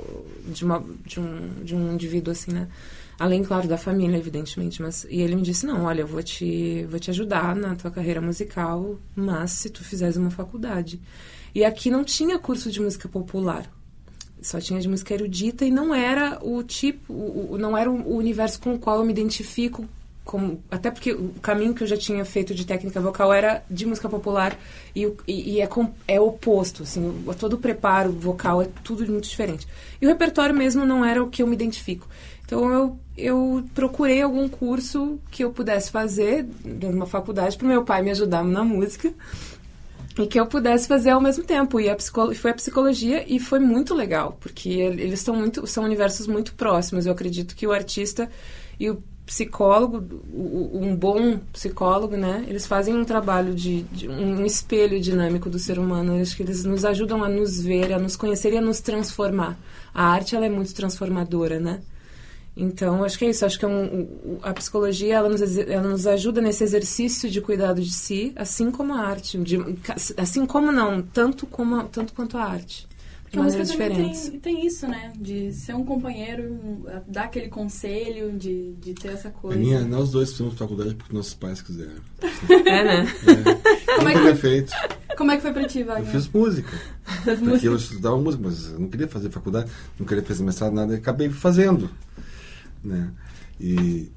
de, 0.47 0.65
uma, 0.65 0.83
de, 1.05 1.21
um, 1.21 1.63
de 1.63 1.77
um 1.77 1.93
indivíduo 1.93 2.33
assim, 2.33 2.53
né? 2.53 2.69
Além, 3.19 3.45
claro, 3.45 3.69
da 3.69 3.77
família, 3.77 4.17
evidentemente. 4.17 4.81
Mas, 4.81 5.07
e 5.11 5.21
ele 5.21 5.37
me 5.37 5.43
disse, 5.43 5.67
não, 5.67 5.85
olha, 5.85 6.01
eu 6.01 6.07
vou 6.07 6.23
te, 6.23 6.87
vou 6.89 6.99
te 6.99 7.11
ajudar 7.11 7.55
na 7.55 7.77
tua 7.77 7.91
carreira 7.91 8.19
musical, 8.19 8.99
mas 9.15 9.51
se 9.51 9.69
tu 9.69 9.85
fizeres 9.85 10.17
uma 10.17 10.31
faculdade. 10.31 11.03
E 11.55 11.63
aqui 11.63 11.91
não 11.91 12.03
tinha 12.03 12.39
curso 12.39 12.71
de 12.71 12.81
música 12.81 13.07
popular. 13.07 13.71
Só 14.41 14.59
tinha 14.61 14.81
de 14.81 14.89
música 14.89 15.13
erudita 15.13 15.67
e 15.67 15.71
não 15.71 15.95
era 15.95 16.39
o 16.43 16.63
tipo, 16.63 17.13
o, 17.13 17.59
não 17.59 17.77
era 17.77 17.91
o 17.91 18.17
universo 18.17 18.59
com 18.59 18.73
o 18.73 18.79
qual 18.79 19.01
eu 19.01 19.05
me 19.05 19.13
identifico 19.13 19.87
como, 20.29 20.63
até 20.71 20.91
porque 20.91 21.11
o 21.15 21.31
caminho 21.41 21.73
que 21.73 21.83
eu 21.83 21.87
já 21.87 21.97
tinha 21.97 22.23
feito 22.23 22.55
de 22.55 22.67
técnica 22.67 23.01
vocal 23.01 23.33
era 23.33 23.65
de 23.71 23.87
música 23.87 24.11
popular 24.11 24.59
e, 24.95 25.11
e, 25.27 25.53
e 25.55 25.61
é, 25.63 25.69
é 26.07 26.21
oposto, 26.21 26.83
assim, 26.83 27.25
o- 27.27 27.35
todo 27.35 27.55
o 27.55 27.59
preparo 27.59 28.13
vocal 28.13 28.61
é 28.61 28.69
tudo 28.85 29.11
muito 29.11 29.27
diferente. 29.27 29.67
E 29.99 30.05
o 30.05 30.09
repertório 30.11 30.55
mesmo 30.55 30.85
não 30.85 31.03
era 31.03 31.23
o 31.25 31.31
que 31.31 31.43
eu 31.43 31.47
me 31.47 31.55
identifico. 31.55 32.07
Então 32.45 32.71
eu, 32.71 32.99
eu 33.17 33.65
procurei 33.75 34.21
algum 34.21 34.47
curso 34.51 35.19
que 35.31 35.43
eu 35.43 35.51
pudesse 35.51 35.91
fazer 35.91 36.47
numa 36.63 37.07
faculdade 37.07 37.57
para 37.57 37.65
o 37.65 37.69
meu 37.69 37.83
pai 37.83 38.03
me 38.03 38.11
ajudar 38.11 38.45
na 38.45 38.63
música 38.63 39.11
e 40.19 40.27
que 40.27 40.39
eu 40.39 40.45
pudesse 40.47 40.87
fazer 40.87 41.09
ao 41.11 41.23
mesmo 41.23 41.43
tempo. 41.43 41.81
E 41.81 41.89
a 41.89 41.97
foi 42.35 42.51
a 42.51 42.55
psicologia 42.55 43.25
e 43.27 43.41
foi 43.41 43.61
muito 43.61 43.95
legal, 43.95 44.37
porque 44.41 44.69
el- 44.69 44.99
eles 44.99 45.21
estão 45.21 45.35
muito, 45.35 45.67
são 45.67 45.85
universos 45.85 46.27
muito 46.27 46.55
próximos. 46.55 47.07
Eu 47.07 47.13
acredito 47.13 47.57
que 47.57 47.67
o 47.67 47.73
artista 47.73 48.29
e 48.79 48.91
o 48.91 49.03
psicólogo, 49.29 50.23
um 50.33 50.97
bom 50.97 51.39
psicólogo, 51.53 52.17
né? 52.17 52.47
Eles 52.49 52.67
fazem 52.67 52.97
um 52.97 53.05
trabalho 53.05 53.55
de, 53.55 53.83
de 53.83 54.09
um 54.09 54.43
espelho 54.47 54.99
dinâmico 54.99 55.51
do 55.51 55.59
ser 55.59 55.79
humano. 55.79 56.19
Acho 56.19 56.35
que 56.35 56.43
eles 56.43 56.65
nos 56.65 56.83
ajudam 56.83 57.23
a 57.23 57.29
nos 57.29 57.61
ver, 57.61 57.93
a 57.93 57.99
nos 57.99 58.17
conhecer 58.17 58.55
e 58.55 58.57
a 58.57 58.63
nos 58.63 58.81
transformar. 58.81 59.59
A 59.93 60.07
arte 60.07 60.35
ela 60.35 60.47
é 60.47 60.49
muito 60.49 60.75
transformadora, 60.75 61.61
né? 61.61 61.83
Então, 62.57 63.05
acho 63.05 63.19
que 63.19 63.27
é 63.27 63.29
isso. 63.29 63.45
Acho 63.45 63.59
que 63.59 63.67
é 63.67 63.69
um, 63.69 64.39
a 64.43 64.55
psicologia 64.55 65.17
ela 65.17 65.29
nos, 65.29 65.43
ela 65.59 65.87
nos 65.87 66.07
ajuda 66.07 66.41
nesse 66.41 66.65
exercício 66.65 67.29
de 67.29 67.43
cuidado 67.43 67.83
de 67.83 67.93
si, 67.93 68.33
assim 68.35 68.71
como 68.71 68.95
a 68.95 69.01
arte. 69.01 69.37
De- 69.37 69.61
assim 70.17 70.47
como 70.47 70.73
não, 70.73 71.03
tanto, 71.03 71.47
como, 71.47 71.85
tanto 71.85 72.15
quanto 72.15 72.39
a 72.39 72.45
arte. 72.45 72.88
Porque 73.31 73.39
a 73.39 73.43
música 73.43 73.67
também 73.67 74.13
tem, 74.13 74.41
tem 74.41 74.67
isso, 74.67 74.89
né? 74.89 75.13
De 75.21 75.53
ser 75.53 75.75
um 75.75 75.85
companheiro, 75.85 76.59
dar 77.07 77.25
aquele 77.25 77.49
conselho, 77.49 78.33
de, 78.39 78.73
de 78.75 78.95
ter 78.95 79.09
essa 79.09 79.29
A 79.29 79.31
coisa. 79.31 79.59
minha, 79.59 79.83
nós 79.85 80.11
dois 80.11 80.31
fizemos 80.33 80.55
faculdade 80.55 80.95
porque 80.95 81.15
nossos 81.15 81.35
pais 81.35 81.61
quiseram. 81.61 82.01
É, 82.67 82.85
né? 82.85 83.07
Eu 83.87 83.97
Como 83.97 84.09
é 84.09 84.13
que- 84.13 84.19
teria 84.19 84.37
feito. 84.37 84.73
Como 85.17 85.31
é 85.33 85.37
que 85.37 85.43
foi 85.43 85.53
pra 85.53 85.67
ti, 85.67 85.81
Eu 85.81 85.87
Wagner? 85.87 86.11
fiz 86.13 86.29
música. 86.29 86.71
Porque 87.25 87.41
música? 87.45 87.67
eu 87.67 87.77
estudava 87.77 88.17
música, 88.19 88.43
mas 88.47 88.67
eu 88.71 88.79
não 88.79 88.89
queria 88.89 89.09
fazer 89.09 89.31
faculdade, 89.31 89.71
não 89.99 90.07
queria 90.07 90.23
fazer 90.23 90.45
mestrado, 90.45 90.73
nada, 90.73 90.95
e 90.95 90.97
acabei 90.97 91.29
fazendo. 91.29 91.91
Né? 92.85 93.11
E, 93.61 94.11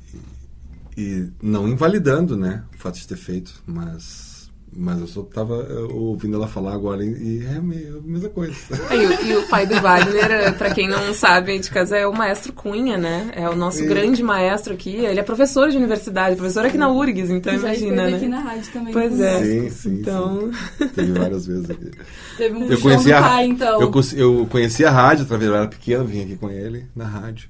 e, 0.95 1.01
e 1.01 1.29
não 1.41 1.67
invalidando 1.67 2.37
né, 2.37 2.63
o 2.75 2.77
fato 2.77 2.99
de 2.99 3.07
ter 3.07 3.15
feito, 3.17 3.63
mas, 3.65 4.30
mas 4.73 4.99
eu 5.01 5.07
só 5.07 5.21
estava 5.21 5.53
ouvindo 5.93 6.35
ela 6.37 6.47
falar 6.47 6.73
agora 6.73 7.03
e, 7.03 7.09
e 7.39 7.45
é 7.45 7.55
a 7.57 7.61
me- 7.61 7.87
a 7.87 8.01
mesma 8.01 8.29
coisa. 8.29 8.55
E 8.91 8.95
o, 9.05 9.25
e 9.25 9.35
o 9.35 9.47
pai 9.49 9.65
do 9.67 9.79
Wagner, 9.81 10.57
pra 10.57 10.73
quem 10.73 10.87
não 10.87 11.13
sabe 11.13 11.59
de 11.59 11.69
casa, 11.69 11.97
é 11.97 12.07
o 12.07 12.13
maestro 12.13 12.53
Cunha, 12.53 12.97
né? 12.97 13.31
É 13.35 13.49
o 13.49 13.55
nosso 13.55 13.83
E- 13.83 13.87
grande 13.87 14.23
maestro 14.23 14.73
aqui. 14.73 14.95
Ele 14.95 15.19
é 15.19 15.23
professor 15.23 15.69
de 15.69 15.75
universidade, 15.77 16.35
professor 16.37 16.65
aqui 16.65 16.77
na 16.77 16.89
URGS, 16.89 17.29
então 17.31 17.51
já 17.53 17.59
imagina, 17.75 18.07
aqui 18.07 18.27
né? 18.27 18.27
na 18.29 18.39
rádio 18.39 18.71
também. 18.71 18.93
Pois 18.93 19.13
com 19.17 19.23
é. 19.23 19.43
Sim, 19.43 19.69
sim, 19.69 19.93
Então, 19.99 20.51
Teve 20.95 21.11
várias 21.19 21.45
vezes 21.45 21.69
aqui. 21.69 21.91
Teve 22.37 22.55
um 22.55 22.63
Eu 22.71 22.79
conheci, 22.79 23.05
do 23.09 23.13
a, 23.15 23.21
pai, 23.21 23.45
então. 23.47 23.81
eu, 23.81 23.91
eu 24.15 24.47
conheci 24.47 24.85
a 24.85 24.91
rádio 24.91 25.25
através, 25.25 25.49
eu 25.49 25.55
era 25.57 25.67
pequeno, 25.67 26.05
vim 26.05 26.21
aqui 26.23 26.37
com 26.37 26.49
ele 26.49 26.85
na 26.95 27.05
rádio. 27.05 27.49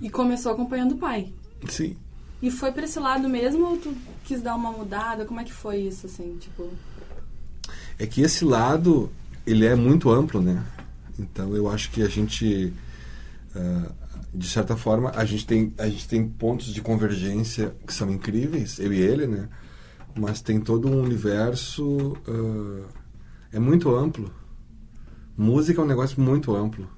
E 0.00 0.08
começou 0.10 0.52
acompanhando 0.52 0.92
o 0.92 0.98
pai. 0.98 1.32
Sim. 1.68 1.96
E 2.42 2.50
foi 2.50 2.70
pra 2.70 2.84
esse 2.84 2.98
lado 2.98 3.28
mesmo 3.28 3.66
ou 3.66 3.76
tu 3.78 3.94
quis 4.24 4.42
dar 4.42 4.54
uma 4.54 4.70
mudada? 4.70 5.24
Como 5.24 5.40
é 5.40 5.44
que 5.44 5.52
foi 5.52 5.78
isso, 5.78 6.06
assim, 6.06 6.36
tipo... 6.38 6.70
É 7.98 8.06
que 8.06 8.20
esse 8.20 8.44
lado, 8.44 9.10
ele 9.46 9.64
é 9.64 9.74
muito 9.74 10.10
amplo, 10.10 10.40
né? 10.40 10.62
Então 11.18 11.56
eu 11.56 11.68
acho 11.70 11.90
que 11.90 12.02
a 12.02 12.08
gente, 12.08 12.72
ah, 13.54 13.90
de 14.34 14.48
certa 14.48 14.76
forma, 14.76 15.10
a 15.14 15.24
gente, 15.24 15.46
tem, 15.46 15.72
a 15.78 15.88
gente 15.88 16.06
tem 16.06 16.28
pontos 16.28 16.74
de 16.74 16.82
convergência 16.82 17.74
que 17.86 17.92
são 17.92 18.10
incríveis, 18.10 18.78
eu 18.78 18.92
e 18.92 19.00
ele, 19.00 19.26
né? 19.26 19.48
Mas 20.14 20.40
tem 20.42 20.60
todo 20.60 20.88
um 20.88 21.02
universo, 21.02 22.16
ah, 22.28 22.86
é 23.52 23.58
muito 23.58 23.94
amplo. 23.94 24.30
Música 25.36 25.80
é 25.80 25.84
um 25.84 25.88
negócio 25.88 26.20
muito 26.20 26.54
amplo. 26.54 26.88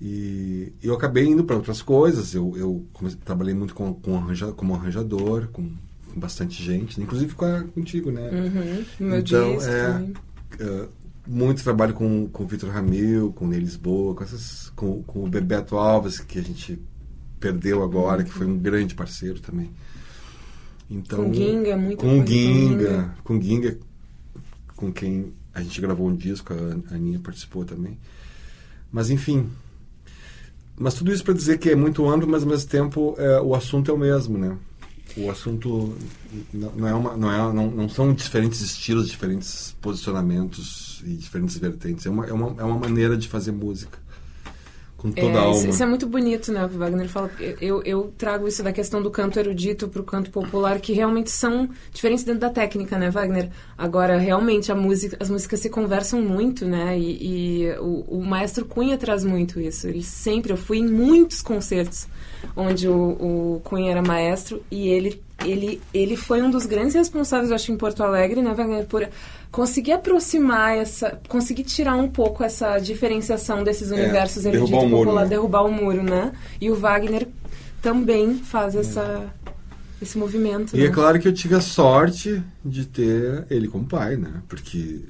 E 0.00 0.72
eu 0.82 0.94
acabei 0.94 1.24
indo 1.26 1.44
para 1.44 1.56
outras 1.56 1.80
coisas. 1.80 2.34
Eu, 2.34 2.54
eu 2.56 2.84
comecei- 2.92 3.18
trabalhei 3.24 3.54
muito 3.54 3.74
com, 3.74 3.94
com 3.94 4.16
arranja, 4.16 4.52
como 4.52 4.74
arranjador, 4.74 5.48
com, 5.48 5.70
com 6.12 6.20
bastante 6.20 6.62
gente, 6.62 7.00
inclusive 7.00 7.34
com 7.34 7.44
a- 7.46 7.64
contigo, 7.64 8.10
né? 8.10 8.28
Uhum. 8.30 8.84
Meu 9.08 9.18
Então, 9.20 9.56
disco 9.56 9.70
é. 9.70 10.12
Uh, 10.62 10.88
muito 11.26 11.62
trabalho 11.62 11.92
com, 11.94 12.28
com 12.28 12.44
o 12.44 12.46
Vitor 12.46 12.70
Ramil, 12.70 13.32
com 13.32 13.46
o 13.46 13.48
Ney 13.48 13.58
Lisboa, 13.58 14.14
com, 14.14 14.22
essas, 14.22 14.70
com, 14.76 15.02
com 15.02 15.24
o 15.24 15.28
Bebeto 15.28 15.76
Alves, 15.76 16.20
que 16.20 16.38
a 16.38 16.42
gente 16.42 16.78
perdeu 17.40 17.82
agora, 17.82 18.22
que 18.22 18.30
foi 18.30 18.46
um 18.46 18.56
grande 18.58 18.94
parceiro 18.94 19.40
também. 19.40 19.70
Então, 20.88 21.24
Com 21.24 21.34
Ginga, 21.34 21.76
muita 21.76 22.00
com 22.04 22.24
Ginga. 22.24 23.14
com 23.24 23.40
Ginga, 23.42 23.78
com 24.76 24.92
quem 24.92 25.32
a 25.52 25.60
gente 25.62 25.80
gravou 25.80 26.06
um 26.08 26.14
disco, 26.14 26.52
a 26.52 26.94
Aninha 26.94 27.18
participou 27.18 27.64
também. 27.64 27.98
Mas 28.92 29.10
enfim, 29.10 29.48
mas 30.78 30.94
tudo 30.94 31.12
isso 31.12 31.24
para 31.24 31.34
dizer 31.34 31.58
que 31.58 31.70
é 31.70 31.74
muito 31.74 32.08
amplo, 32.08 32.28
mas 32.28 32.42
ao 32.42 32.48
mesmo 32.48 32.68
tempo 32.68 33.14
é, 33.18 33.40
o 33.40 33.54
assunto 33.54 33.90
é 33.90 33.94
o 33.94 33.98
mesmo, 33.98 34.38
né? 34.38 34.56
O 35.16 35.30
assunto 35.30 35.96
não, 36.52 36.86
é 36.86 36.94
uma, 36.94 37.16
não, 37.16 37.32
é, 37.32 37.52
não, 37.52 37.70
não 37.70 37.88
são 37.88 38.12
diferentes 38.12 38.60
estilos, 38.60 39.08
diferentes 39.08 39.74
posicionamentos 39.80 41.02
e 41.06 41.14
diferentes 41.14 41.56
vertentes. 41.56 42.04
É 42.04 42.10
uma, 42.10 42.26
é 42.26 42.32
uma, 42.32 42.54
é 42.60 42.64
uma 42.64 42.78
maneira 42.78 43.16
de 43.16 43.26
fazer 43.26 43.52
música 43.52 44.05
com 45.12 45.18
toda 45.18 45.40
a 45.40 45.44
É, 45.44 45.44
alma. 45.44 45.68
isso, 45.68 45.82
é 45.82 45.86
muito 45.86 46.06
bonito, 46.06 46.52
né? 46.52 46.64
O 46.64 46.68
que 46.68 46.76
Wagner 46.76 47.08
fala. 47.08 47.30
Eu, 47.60 47.82
eu 47.84 48.12
trago 48.16 48.46
isso 48.48 48.62
da 48.62 48.72
questão 48.72 49.02
do 49.02 49.10
canto 49.10 49.38
erudito 49.38 49.88
para 49.88 50.00
o 50.00 50.04
canto 50.04 50.30
popular, 50.30 50.80
que 50.80 50.92
realmente 50.92 51.30
são 51.30 51.68
diferentes 51.92 52.24
dentro 52.24 52.40
da 52.40 52.50
técnica, 52.50 52.98
né, 52.98 53.10
Wagner? 53.10 53.50
Agora, 53.76 54.18
realmente, 54.18 54.70
a 54.70 54.74
música, 54.74 55.16
as 55.20 55.30
músicas 55.30 55.60
se 55.60 55.70
conversam 55.70 56.20
muito, 56.22 56.64
né? 56.66 56.98
E, 56.98 57.66
e 57.66 57.70
o, 57.78 58.18
o 58.18 58.24
maestro 58.24 58.64
Cunha 58.64 58.96
traz 58.98 59.24
muito 59.24 59.60
isso. 59.60 59.86
Ele 59.88 60.02
sempre, 60.02 60.52
eu 60.52 60.56
fui 60.56 60.78
em 60.78 60.88
muitos 60.88 61.42
concertos 61.42 62.06
onde 62.56 62.88
o, 62.88 63.56
o 63.56 63.60
Cunha 63.64 63.90
era 63.90 64.02
maestro 64.02 64.62
e 64.70 64.88
ele, 64.88 65.22
ele, 65.50 65.80
ele 65.94 66.16
foi 66.16 66.42
um 66.42 66.50
dos 66.50 66.66
grandes 66.66 66.94
responsáveis, 66.94 67.50
eu 67.50 67.56
acho, 67.56 67.72
em 67.72 67.76
Porto 67.76 68.02
Alegre, 68.02 68.42
né, 68.42 68.52
Wagner, 68.52 68.86
por 68.86 69.08
conseguir 69.50 69.92
aproximar 69.92 70.76
essa, 70.76 71.20
conseguir 71.28 71.64
tirar 71.64 71.96
um 71.96 72.08
pouco 72.08 72.44
essa 72.44 72.78
diferenciação 72.78 73.64
desses 73.64 73.90
universos 73.90 74.42
derrubar 74.42 74.58
erudito 74.58 74.78
o 74.78 74.88
muro, 74.88 75.04
popular, 75.04 75.22
né? 75.22 75.28
derrubar 75.28 75.62
o 75.62 75.72
muro, 75.72 76.02
né? 76.02 76.32
E 76.60 76.70
o 76.70 76.74
Wagner 76.74 77.28
também 77.80 78.34
faz 78.38 78.74
essa, 78.74 79.32
esse 80.02 80.18
movimento. 80.18 80.76
E 80.76 80.80
né? 80.80 80.86
é 80.86 80.90
claro 80.90 81.18
que 81.18 81.28
eu 81.28 81.32
tive 81.32 81.54
a 81.54 81.60
sorte 81.60 82.42
de 82.64 82.86
ter 82.86 83.46
ele 83.48 83.68
como 83.68 83.86
pai, 83.86 84.16
né? 84.16 84.42
Porque, 84.48 85.00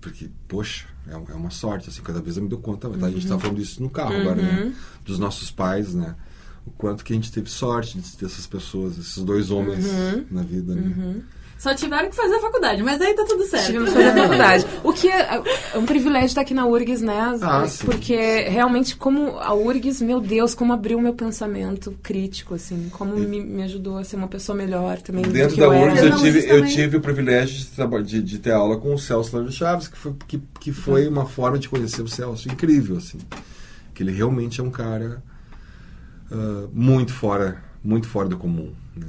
porque 0.00 0.30
poxa, 0.48 0.86
é, 1.08 1.12
é 1.12 1.34
uma 1.34 1.50
sorte, 1.50 1.88
assim, 1.88 2.02
cada 2.02 2.20
vez 2.20 2.36
eu 2.36 2.42
me 2.42 2.48
dou 2.48 2.58
conta. 2.58 2.88
tá? 2.88 3.06
A 3.06 3.10
gente 3.10 3.26
tá 3.26 3.38
falando 3.38 3.56
disso 3.56 3.82
no 3.82 3.90
carro 3.90 4.14
agora, 4.14 4.40
né? 4.40 4.72
Dos 5.04 5.18
nossos 5.18 5.50
pais, 5.50 5.94
né? 5.94 6.14
O 6.66 6.70
quanto 6.70 7.04
que 7.04 7.12
a 7.12 7.16
gente 7.16 7.32
teve 7.32 7.50
sorte 7.50 7.98
de 7.98 8.16
ter 8.16 8.26
essas 8.26 8.46
pessoas, 8.46 8.98
esses 8.98 9.22
dois 9.22 9.50
homens 9.50 9.84
na 10.30 10.42
vida, 10.42 10.74
né? 10.74 11.22
Só 11.60 11.74
tiveram 11.74 12.08
que 12.08 12.16
fazer 12.16 12.36
a 12.36 12.40
faculdade, 12.40 12.82
mas 12.82 12.98
aí 13.02 13.12
tá 13.12 13.22
tudo 13.26 13.44
certo. 13.44 13.66
Tivemos 13.66 13.90
que 13.90 13.96
fazer 13.96 14.08
a 14.08 14.22
faculdade. 14.22 14.66
O 14.82 14.94
que 14.94 15.08
é, 15.08 15.42
é 15.74 15.78
um 15.78 15.84
privilégio 15.84 16.28
estar 16.28 16.40
aqui 16.40 16.54
na 16.54 16.66
URGS, 16.66 17.02
né? 17.02 17.38
Ah, 17.42 17.66
sim. 17.68 17.84
Porque 17.84 18.16
realmente, 18.48 18.96
como 18.96 19.38
a 19.38 19.52
URGS, 19.52 20.00
meu 20.00 20.22
Deus, 20.22 20.54
como 20.54 20.72
abriu 20.72 20.98
meu 20.98 21.12
pensamento 21.12 21.94
crítico, 22.02 22.54
assim. 22.54 22.88
Como 22.90 23.14
me, 23.14 23.44
me 23.44 23.62
ajudou 23.64 23.98
a 23.98 24.04
ser 24.04 24.16
uma 24.16 24.26
pessoa 24.26 24.56
melhor 24.56 25.02
também. 25.02 25.22
do 25.22 25.30
Dentro 25.30 25.54
que 25.54 25.60
da 25.60 25.66
eu. 25.66 25.82
URGS 25.82 26.02
eu 26.02 26.16
tive, 26.16 26.48
eu 26.48 26.66
tive 26.66 26.96
o 26.96 27.00
privilégio 27.02 27.66
de, 27.66 28.02
de, 28.04 28.22
de 28.22 28.38
ter 28.38 28.52
aula 28.52 28.78
com 28.78 28.94
o 28.94 28.98
Celso 28.98 29.36
Lano 29.36 29.52
Chaves, 29.52 29.86
que 29.86 29.98
foi, 29.98 30.14
que, 30.26 30.42
que 30.58 30.72
foi 30.72 31.06
uma 31.06 31.26
forma 31.26 31.58
de 31.58 31.68
conhecer 31.68 32.00
o 32.00 32.08
Celso 32.08 32.48
incrível, 32.48 32.96
assim. 32.96 33.18
Que 33.92 34.02
ele 34.02 34.12
realmente 34.12 34.62
é 34.62 34.64
um 34.64 34.70
cara 34.70 35.22
ah, 36.30 36.68
muito 36.72 37.12
fora, 37.12 37.62
muito 37.82 38.06
fora 38.08 38.28
do 38.28 38.36
comum, 38.36 38.72
né? 38.96 39.06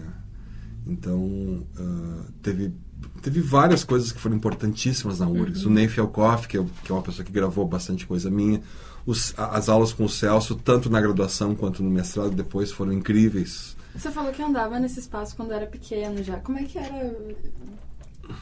Então, 0.88 1.66
ah, 1.78 2.24
teve, 2.42 2.74
teve 3.22 3.40
várias 3.42 3.84
coisas 3.84 4.12
que 4.12 4.20
foram 4.20 4.36
importantíssimas 4.36 5.20
na 5.20 5.28
URGS. 5.28 5.66
O 5.66 5.70
Ney 5.70 5.88
Felkoff, 5.88 6.48
que 6.48 6.58
é, 6.58 6.66
que 6.84 6.92
é 6.92 6.96
uma 6.96 7.02
pessoa 7.04 7.24
que 7.26 7.32
gravou 7.32 7.68
bastante 7.68 8.06
coisa 8.08 8.30
minha. 8.30 8.62
Os- 9.06 9.34
as 9.38 9.70
aulas 9.70 9.94
com 9.94 10.06
o 10.06 10.10
Celso, 10.10 10.56
tanto 10.56 10.90
na 10.90 11.00
graduação 11.02 11.56
quanto 11.56 11.82
no 11.84 11.90
mestrado 11.90 12.32
depois, 12.32 12.72
foram 12.72 12.94
incríveis. 12.94 13.76
Você 13.96 14.10
falou 14.10 14.32
que 14.32 14.42
andava 14.42 14.80
nesse 14.80 15.00
espaço 15.00 15.36
quando 15.36 15.52
era 15.52 15.66
pequeno 15.66 16.24
já. 16.24 16.38
Como 16.38 16.58
é 16.58 16.64
que 16.64 16.78
era? 16.78 17.14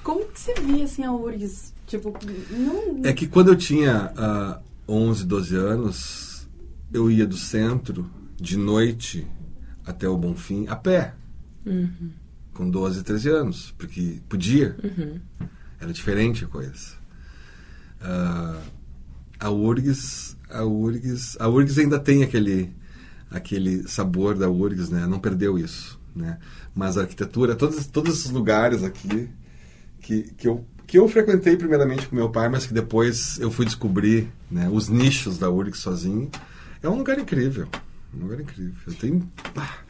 Como 0.03 0.25
que 0.25 0.39
você 0.39 0.53
via 0.55 0.83
assim 0.85 1.03
a 1.03 1.11
URGS? 1.11 1.73
Tipo, 1.87 2.13
não. 2.51 3.01
É 3.03 3.11
que 3.13 3.25
quando 3.25 3.47
eu 3.47 3.55
tinha 3.55 4.13
ah, 4.15 4.59
11, 4.87 5.25
12 5.25 5.55
anos, 5.55 6.47
eu 6.93 7.09
ia 7.09 7.25
do 7.25 7.35
centro 7.37 8.05
de 8.41 8.57
noite 8.57 9.27
até 9.85 10.07
o 10.07 10.17
Bonfim 10.17 10.67
a 10.67 10.75
pé. 10.75 11.13
Com 12.53 12.69
12, 12.69 13.03
13 13.03 13.29
anos. 13.29 13.73
Porque 13.77 14.19
podia. 14.27 14.75
Era 15.79 15.93
diferente 15.93 16.45
a 16.45 16.47
coisa. 16.47 16.97
Ah, 18.01 18.61
a 19.39 19.49
URGS, 19.49 20.37
a 20.49 20.63
URGS, 20.63 21.37
a 21.39 21.47
URGS 21.47 21.79
ainda 21.79 21.99
tem 21.99 22.23
aquele 22.23 22.73
aquele 23.31 23.87
sabor 23.87 24.35
da 24.35 24.49
URGS, 24.49 24.89
né? 24.89 25.05
Não 25.05 25.19
perdeu 25.19 25.57
isso, 25.57 25.99
né? 26.15 26.39
Mas 26.73 26.97
a 26.97 27.01
arquitetura, 27.01 27.55
todos 27.55 27.85
todos 27.87 28.19
esses 28.19 28.31
lugares 28.31 28.83
aqui 28.83 29.29
que, 30.01 30.23
que 30.33 30.47
eu 30.47 30.65
que 30.87 30.97
eu 30.97 31.07
frequentei 31.07 31.55
primeiramente 31.55 32.07
com 32.07 32.15
meu 32.15 32.29
pai, 32.29 32.49
mas 32.49 32.65
que 32.65 32.73
depois 32.73 33.39
eu 33.39 33.51
fui 33.51 33.63
descobrir, 33.63 34.27
né, 34.49 34.67
os 34.73 34.89
nichos 34.89 35.37
da 35.37 35.47
URGS 35.47 35.77
sozinho, 35.77 36.31
é 36.81 36.89
um 36.89 36.95
lugar 36.95 37.19
incrível. 37.19 37.67
Um 38.13 38.23
lugar 38.23 38.39
incrível. 38.41 38.73
Eu 38.87 38.93
tenho, 38.95 39.31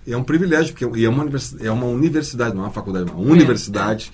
é 0.08 0.18
um 0.18 0.24
privilégio 0.24 0.74
porque 0.74 1.00
e 1.00 1.06
é 1.06 1.10
uma 1.10 1.22
universidade, 1.22 1.66
é 1.68 1.72
uma 1.72 1.86
universidade, 1.86 2.56
não 2.56 2.64
é 2.64 2.66
uma 2.68 2.74
faculdade, 2.74 3.10
é 3.10 3.14
uma 3.14 3.22
universidade 3.32 4.12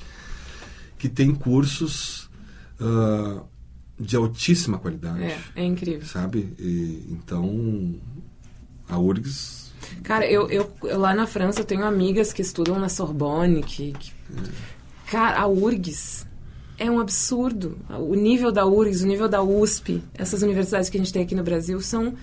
que 0.97 1.09
tem 1.09 1.33
cursos 1.33 2.29
ah, 2.79 3.41
de 3.99 4.15
altíssima 4.15 4.77
qualidade 4.77 5.23
É, 5.23 5.37
é 5.55 5.63
incrível. 5.63 6.05
sabe? 6.05 6.53
E, 6.59 7.05
então, 7.09 7.95
a 8.87 8.97
URGS. 8.99 9.71
Cara, 10.03 10.25
eu, 10.29 10.49
eu, 10.49 10.71
eu 10.83 10.99
lá 10.99 11.13
na 11.13 11.25
França 11.27 11.61
eu 11.61 11.65
tenho 11.65 11.83
amigas 11.85 12.31
que 12.33 12.41
estudam 12.41 12.77
na 12.79 12.89
Sorbonne, 12.89 13.61
que, 13.63 13.93
que- 13.93 14.11
cara, 15.09 15.39
a 15.39 15.47
URGS 15.47 16.25
é 16.77 16.89
um 16.91 16.99
absurdo. 16.99 17.77
O 17.89 18.15
nível 18.15 18.51
da 18.51 18.65
URGS, 18.65 19.03
o 19.03 19.07
nível 19.07 19.29
da 19.29 19.41
USP, 19.41 20.03
essas 20.13 20.41
universidades 20.41 20.89
que 20.89 20.97
a 20.97 20.99
gente 20.99 21.13
tem 21.13 21.23
aqui 21.23 21.33
no 21.35 21.43
Brasil 21.43 21.79
são 21.81 22.13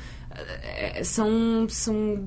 são, 1.04 1.66
são 1.68 2.24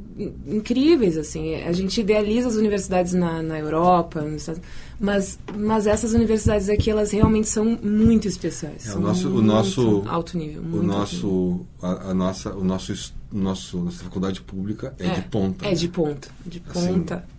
incríveis, 0.48 1.18
assim. 1.18 1.56
A 1.63 1.72
gente 1.72 2.02
idealiza 2.02 2.48
as 2.48 2.56
universidades 2.56 3.13
na, 3.13 3.41
na 3.41 3.60
Europa, 3.60 4.24
Estados- 4.36 4.62
mas, 5.00 5.38
mas 5.58 5.88
essas 5.88 6.13
universidades 6.13 6.70
aqui, 6.70 6.89
elas 6.89 7.12
realmente 7.12 7.50
são 7.50 7.65
muito 7.84 8.28
especiais. 8.28 8.88
É, 8.88 8.94
o 8.96 9.00
nosso- 9.00 9.30
o 9.30 9.41
nosso- 9.41 10.04
alto 10.08 10.38
nível. 10.38 10.62
O 10.62 10.65
nível. 10.65 10.84
nosso, 10.84 11.65
a, 11.82 12.12
a 12.12 12.13
nossa, 12.13 12.54
o 12.54 12.63
nosso, 12.63 13.13
nosso, 13.32 13.78
nossa 13.80 14.04
faculdade 14.04 14.41
pública 14.41 14.94
é, 15.00 15.10
de 15.10 15.22
ponta. 15.24 15.65
É 15.68 15.74
de 15.74 15.88
ponta. 15.89 16.30
De 16.46 16.62
Assim, 16.70 16.94
ponta. 16.94 17.15
Falando 17.18 17.35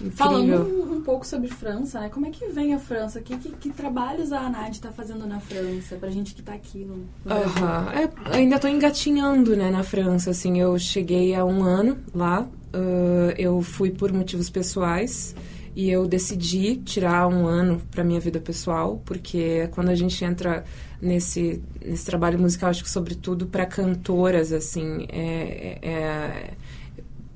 Incrível. 0.00 0.60
um, 0.90 0.96
um 0.96 1.00
pouco 1.02 1.26
sobre 1.26 1.48
França, 1.48 2.00
né? 2.00 2.08
Como 2.08 2.26
é 2.26 2.30
que 2.30 2.46
vem 2.48 2.74
a 2.74 2.78
França? 2.78 3.20
Que, 3.20 3.36
que, 3.36 3.50
que 3.52 3.70
trabalhos 3.70 4.32
a 4.32 4.40
ANAD 4.40 4.72
está 4.76 4.90
fazendo 4.90 5.26
na 5.26 5.40
França? 5.40 5.96
Pra 5.96 6.10
gente 6.10 6.34
que 6.34 6.42
tá 6.42 6.52
aqui 6.54 6.84
no. 6.84 7.04
É, 7.32 8.36
ainda 8.36 8.56
estou 8.56 8.70
engatinhando, 8.70 9.56
né, 9.56 9.70
na 9.70 9.82
França, 9.82 10.30
assim, 10.30 10.58
eu 10.60 10.78
cheguei 10.78 11.34
há 11.34 11.44
um 11.44 11.62
ano 11.62 11.98
lá, 12.14 12.46
ãh, 12.72 13.34
eu 13.38 13.60
fui 13.62 13.90
por 13.90 14.12
motivos 14.12 14.50
pessoais 14.50 15.34
e 15.76 15.90
eu 15.90 16.06
decidi 16.06 16.76
tirar 16.76 17.26
um 17.26 17.46
ano 17.46 17.80
para 17.90 18.04
minha 18.04 18.20
vida 18.20 18.40
pessoal, 18.40 19.02
porque 19.04 19.68
quando 19.72 19.88
a 19.88 19.94
gente 19.94 20.24
entra 20.24 20.64
nesse, 21.02 21.60
nesse 21.84 22.06
trabalho 22.06 22.38
musical, 22.38 22.70
acho 22.70 22.82
que 22.84 22.90
sobretudo 22.90 23.46
para 23.46 23.66
cantoras, 23.66 24.52
assim, 24.52 25.06
é, 25.10 25.78
é- 25.82 25.88
é 25.88 26.50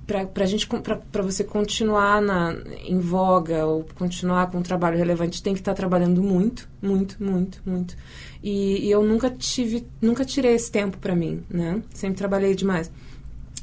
para 0.09 0.47
gente 0.47 0.67
para 0.67 1.23
você 1.23 1.45
continuar 1.45 2.23
na 2.23 2.57
em 2.83 2.99
voga 2.99 3.67
ou 3.67 3.87
continuar 3.95 4.51
com 4.51 4.59
um 4.59 4.63
trabalho 4.63 4.97
relevante 4.97 5.43
tem 5.43 5.53
que 5.53 5.61
estar 5.61 5.75
trabalhando 5.75 6.23
muito 6.23 6.67
muito 6.81 7.23
muito 7.23 7.61
muito. 7.65 7.95
E, 8.43 8.87
e 8.87 8.91
eu 8.91 9.05
nunca 9.05 9.29
tive 9.29 9.87
nunca 10.01 10.25
tirei 10.25 10.55
esse 10.55 10.71
tempo 10.71 10.97
para 10.97 11.15
mim 11.15 11.45
né? 11.51 11.83
Sempre 11.93 12.17
trabalhei 12.17 12.55
demais. 12.55 12.91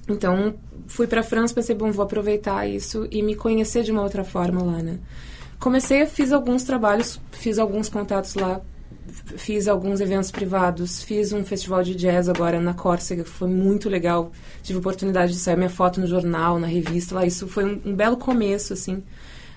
Então 0.07 0.53
fui 0.85 1.07
para 1.07 1.23
França 1.23 1.55
pensei 1.55 1.73
bom 1.75 1.91
vou 1.91 2.05
aproveitar 2.05 2.67
isso 2.67 3.07
e 3.09 3.23
me 3.23 3.35
conhecer 3.35 3.81
de 3.81 3.91
uma 3.91 4.03
outra 4.03 4.23
forma 4.23 4.61
lá 4.61 4.83
né? 4.83 4.99
Comecei 5.59 6.05
fiz 6.05 6.31
alguns 6.31 6.63
trabalhos 6.63 7.19
fiz 7.31 7.57
alguns 7.57 7.89
contatos 7.89 8.35
lá 8.35 8.61
fiz 9.37 9.67
alguns 9.67 9.99
eventos 9.99 10.31
privados, 10.31 11.03
fiz 11.03 11.31
um 11.31 11.43
festival 11.43 11.83
de 11.83 11.95
jazz 11.95 12.27
agora 12.29 12.59
na 12.59 12.73
Córcega, 12.73 13.23
que 13.23 13.29
foi 13.29 13.47
muito 13.47 13.89
legal. 13.89 14.31
Tive 14.63 14.79
oportunidade 14.79 15.33
de 15.33 15.39
sair 15.39 15.55
minha 15.55 15.69
foto 15.69 15.99
no 15.99 16.07
jornal, 16.07 16.59
na 16.59 16.67
revista 16.67 17.15
lá. 17.15 17.25
Isso 17.25 17.47
foi 17.47 17.65
um, 17.65 17.81
um 17.85 17.95
belo 17.95 18.17
começo, 18.17 18.73
assim. 18.73 19.03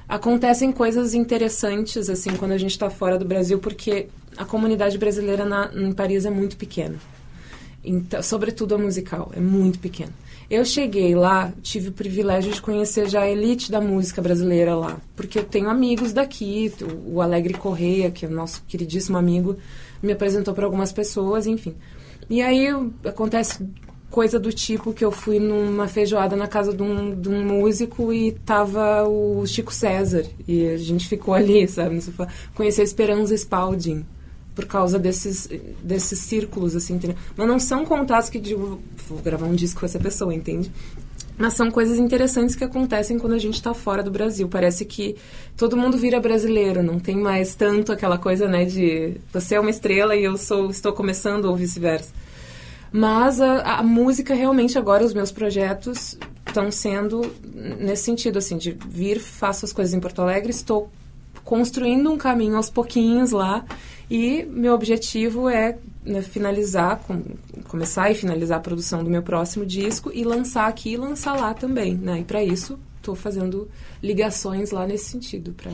Acontecem 0.08 0.72
coisas 0.72 1.12
interessantes, 1.12 2.08
assim, 2.08 2.30
quando 2.36 2.52
a 2.52 2.58
gente 2.58 2.70
está 2.70 2.88
fora 2.88 3.18
do 3.18 3.24
Brasil, 3.24 3.58
porque 3.58 4.08
a 4.36 4.44
comunidade 4.44 4.96
brasileira 4.96 5.44
na, 5.44 5.70
em 5.74 5.92
Paris 5.92 6.24
é 6.24 6.30
muito 6.30 6.56
pequena. 6.56 6.96
Então, 7.84 8.22
sobretudo 8.22 8.74
a 8.74 8.78
musical, 8.78 9.30
é 9.36 9.40
muito 9.40 9.78
pequena. 9.78 10.12
Eu 10.50 10.64
cheguei 10.64 11.14
lá, 11.14 11.52
tive 11.60 11.90
o 11.90 11.92
privilégio 11.92 12.50
de 12.50 12.62
conhecer 12.62 13.06
já 13.06 13.20
a 13.20 13.28
elite 13.28 13.70
da 13.70 13.82
música 13.82 14.22
brasileira 14.22 14.74
lá, 14.74 14.98
porque 15.14 15.38
eu 15.38 15.44
tenho 15.44 15.68
amigos 15.68 16.14
daqui, 16.14 16.72
o 17.06 17.20
Alegre 17.20 17.52
Correia, 17.52 18.10
que 18.10 18.24
é 18.24 18.28
o 18.28 18.32
nosso 18.32 18.64
queridíssimo 18.66 19.18
amigo, 19.18 19.58
me 20.02 20.10
apresentou 20.10 20.54
para 20.54 20.64
algumas 20.64 20.90
pessoas, 20.90 21.46
enfim. 21.46 21.74
E 22.30 22.40
aí 22.40 22.66
acontece 23.04 23.62
coisa 24.10 24.40
do 24.40 24.50
tipo 24.50 24.94
que 24.94 25.04
eu 25.04 25.10
fui 25.10 25.38
numa 25.38 25.86
feijoada 25.86 26.34
na 26.34 26.48
casa 26.48 26.72
de 26.72 26.82
um, 26.82 27.14
de 27.14 27.28
um 27.28 27.44
músico 27.44 28.10
e 28.10 28.32
tava 28.32 29.06
o 29.06 29.46
Chico 29.46 29.72
César. 29.72 30.24
E 30.46 30.66
a 30.66 30.78
gente 30.78 31.06
ficou 31.06 31.34
ali, 31.34 31.68
sabe? 31.68 32.02
Conheci 32.54 32.80
a 32.80 32.84
Esperança 32.84 33.34
Spalding 33.34 34.06
por 34.58 34.66
causa 34.66 34.98
desses, 34.98 35.48
desses 35.80 36.18
círculos, 36.18 36.74
assim, 36.74 36.94
entendeu? 36.94 37.16
Mas 37.36 37.46
não 37.46 37.60
são 37.60 37.84
contatos 37.84 38.28
que 38.28 38.40
digo, 38.40 38.82
vou 39.08 39.18
gravar 39.18 39.46
um 39.46 39.54
disco 39.54 39.78
com 39.78 39.86
essa 39.86 40.00
pessoa, 40.00 40.34
entende? 40.34 40.68
Mas 41.38 41.54
são 41.54 41.70
coisas 41.70 41.96
interessantes 41.96 42.56
que 42.56 42.64
acontecem 42.64 43.20
quando 43.20 43.34
a 43.34 43.38
gente 43.38 43.54
está 43.54 43.72
fora 43.72 44.02
do 44.02 44.10
Brasil. 44.10 44.48
Parece 44.48 44.84
que 44.84 45.14
todo 45.56 45.76
mundo 45.76 45.96
vira 45.96 46.18
brasileiro, 46.18 46.82
não 46.82 46.98
tem 46.98 47.16
mais 47.16 47.54
tanto 47.54 47.92
aquela 47.92 48.18
coisa, 48.18 48.48
né, 48.48 48.64
de 48.64 49.18
você 49.32 49.54
é 49.54 49.60
uma 49.60 49.70
estrela 49.70 50.16
e 50.16 50.24
eu 50.24 50.36
sou, 50.36 50.70
estou 50.70 50.92
começando 50.92 51.44
ou 51.44 51.54
vice-versa. 51.54 52.10
Mas 52.90 53.40
a, 53.40 53.76
a, 53.76 53.82
música 53.84 54.34
realmente 54.34 54.76
agora, 54.76 55.04
os 55.04 55.14
meus 55.14 55.30
projetos 55.30 56.18
estão 56.44 56.68
sendo 56.72 57.32
nesse 57.78 58.02
sentido, 58.02 58.38
assim, 58.38 58.58
de 58.58 58.76
vir, 58.88 59.20
faço 59.20 59.64
as 59.64 59.72
coisas 59.72 59.94
em 59.94 60.00
Porto 60.00 60.20
Alegre, 60.20 60.50
estou 60.50 60.90
construindo 61.44 62.10
um 62.10 62.18
caminho 62.18 62.56
aos 62.56 62.68
pouquinhos 62.68 63.30
lá 63.30 63.64
e 64.10 64.44
meu 64.44 64.74
objetivo 64.74 65.48
é 65.48 65.78
né, 66.04 66.22
finalizar, 66.22 67.00
com, 67.00 67.22
começar 67.68 68.10
e 68.10 68.14
finalizar 68.14 68.58
a 68.58 68.62
produção 68.62 69.04
do 69.04 69.10
meu 69.10 69.22
próximo 69.22 69.66
disco 69.66 70.10
e 70.14 70.24
lançar 70.24 70.66
aqui 70.66 70.92
e 70.92 70.96
lançar 70.96 71.34
lá 71.34 71.52
também, 71.52 71.94
né? 71.94 72.20
E 72.20 72.24
para 72.24 72.42
isso 72.42 72.78
estou 72.96 73.14
fazendo 73.14 73.68
ligações 74.02 74.70
lá 74.70 74.86
nesse 74.86 75.10
sentido 75.10 75.52
para 75.52 75.70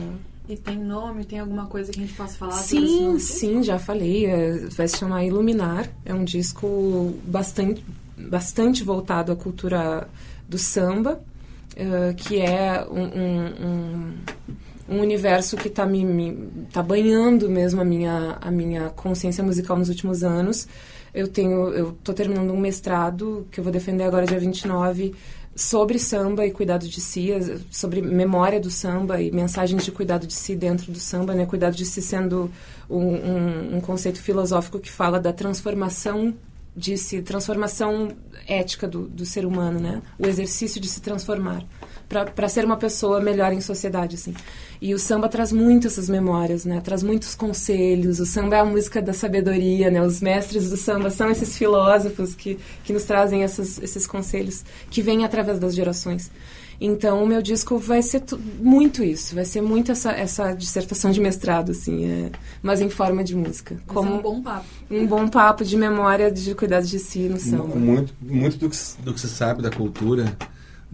e 0.47 0.55
tem 0.55 0.77
nome, 0.77 1.25
tem 1.25 1.39
alguma 1.39 1.65
coisa 1.65 1.91
que 1.91 1.99
a 1.99 2.01
gente 2.03 2.13
possa 2.13 2.37
falar? 2.37 2.51
Sim, 2.51 3.17
sim, 3.17 3.63
já 3.63 3.79
falei. 3.79 4.27
É, 4.27 4.67
vai 4.67 4.87
se 4.87 4.97
chamar 4.97 5.23
Iluminar. 5.25 5.89
É 6.05 6.13
um 6.13 6.23
disco 6.23 7.15
bastante, 7.25 7.83
bastante 8.15 8.83
voltado 8.83 9.31
à 9.31 9.35
cultura 9.35 10.07
do 10.47 10.59
samba, 10.59 11.19
uh, 11.71 12.13
que 12.15 12.39
é 12.39 12.85
um, 12.87 13.01
um, 13.01 13.67
um 13.67 14.13
um 14.87 14.99
universo 14.99 15.57
que 15.57 15.67
está 15.67 15.85
me, 15.85 16.05
me 16.05 16.67
tá 16.71 16.81
banhando 16.83 17.49
mesmo 17.49 17.81
a 17.81 17.85
minha 17.85 18.37
a 18.39 18.51
minha 18.51 18.89
consciência 18.89 19.43
musical 19.43 19.77
nos 19.77 19.89
últimos 19.89 20.23
anos. 20.23 20.67
Eu 21.13 21.27
tenho 21.27 21.69
eu 21.69 21.97
tô 22.03 22.13
terminando 22.13 22.51
um 22.51 22.59
mestrado 22.59 23.47
que 23.51 23.59
eu 23.59 23.63
vou 23.63 23.73
defender 23.73 24.03
agora 24.03 24.25
dia 24.25 24.39
29 24.39 25.15
sobre 25.55 25.97
samba 25.97 26.45
e 26.45 26.51
cuidado 26.51 26.85
de 26.85 26.99
si, 26.99 27.29
sobre 27.71 28.01
memória 28.01 28.59
do 28.59 28.69
samba 28.69 29.21
e 29.21 29.31
mensagens 29.31 29.85
de 29.85 29.91
cuidado 29.91 30.27
de 30.27 30.33
si 30.33 30.53
dentro 30.53 30.91
do 30.91 30.99
samba, 30.99 31.33
né? 31.33 31.45
Cuidado 31.45 31.73
de 31.75 31.85
si 31.85 32.01
sendo 32.01 32.51
um, 32.89 32.99
um, 32.99 33.77
um 33.77 33.81
conceito 33.81 34.21
filosófico 34.21 34.79
que 34.79 34.91
fala 34.91 35.17
da 35.17 35.31
transformação 35.31 36.33
de 36.75 36.97
si, 36.97 37.21
transformação 37.21 38.09
ética 38.45 38.85
do, 38.85 39.07
do 39.07 39.25
ser 39.25 39.45
humano, 39.45 39.79
né? 39.79 40.01
O 40.19 40.27
exercício 40.27 40.81
de 40.81 40.89
se 40.89 40.99
transformar 40.99 41.63
para 42.07 42.47
ser 42.47 42.65
uma 42.65 42.77
pessoa 42.77 43.19
melhor 43.19 43.51
em 43.51 43.61
sociedade, 43.61 44.15
assim. 44.15 44.33
E 44.81 44.93
o 44.93 44.99
samba 44.99 45.27
traz 45.27 45.51
muito 45.51 45.87
essas 45.87 46.09
memórias, 46.09 46.65
né? 46.65 46.81
Traz 46.81 47.01
muitos 47.01 47.33
conselhos. 47.33 48.19
O 48.19 48.25
samba 48.25 48.57
é 48.57 48.59
a 48.59 48.65
música 48.65 49.01
da 49.01 49.13
sabedoria, 49.13 49.89
né? 49.89 50.01
Os 50.01 50.21
mestres 50.21 50.69
do 50.69 50.77
samba 50.77 51.09
são 51.09 51.29
esses 51.29 51.57
filósofos 51.57 52.35
que, 52.35 52.59
que 52.83 52.93
nos 52.93 53.03
trazem 53.03 53.43
essas, 53.43 53.81
esses 53.81 54.05
conselhos 54.05 54.63
que 54.89 55.01
vêm 55.01 55.25
através 55.25 55.59
das 55.59 55.73
gerações. 55.73 56.29
Então, 56.79 57.23
o 57.23 57.27
meu 57.27 57.41
disco 57.41 57.77
vai 57.77 58.01
ser 58.01 58.21
muito 58.59 59.01
isso, 59.03 59.33
vai 59.33 59.45
ser 59.45 59.61
muito 59.61 59.91
essa, 59.93 60.11
essa 60.11 60.53
dissertação 60.53 61.09
de 61.09 61.21
mestrado, 61.21 61.71
assim, 61.71 62.05
é, 62.05 62.31
mas 62.61 62.81
em 62.81 62.89
forma 62.89 63.23
de 63.23 63.33
música. 63.33 63.75
Vai 63.75 63.95
como 63.95 64.15
um 64.15 64.21
bom 64.21 64.41
papo. 64.41 64.65
Um 64.91 65.07
bom 65.07 65.27
papo 65.27 65.63
de 65.63 65.77
memória, 65.77 66.29
de 66.29 66.53
cuidado 66.53 66.85
de 66.85 66.99
si 66.99 67.29
no 67.29 67.39
samba. 67.39 67.75
Muito, 67.75 68.13
muito 68.21 68.57
do, 68.57 68.69
que, 68.69 68.77
do 69.01 69.13
que 69.13 69.21
se 69.21 69.29
sabe 69.29 69.61
da 69.61 69.71
cultura 69.71 70.35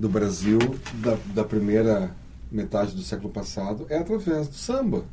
do 0.01 0.09
Brasil 0.09 0.57
da, 0.95 1.15
da 1.35 1.43
primeira 1.43 2.09
metade 2.51 2.95
do 2.95 3.03
século 3.03 3.29
passado 3.29 3.85
é 3.87 3.99
através 3.99 4.47
do 4.47 4.55
samba. 4.55 5.05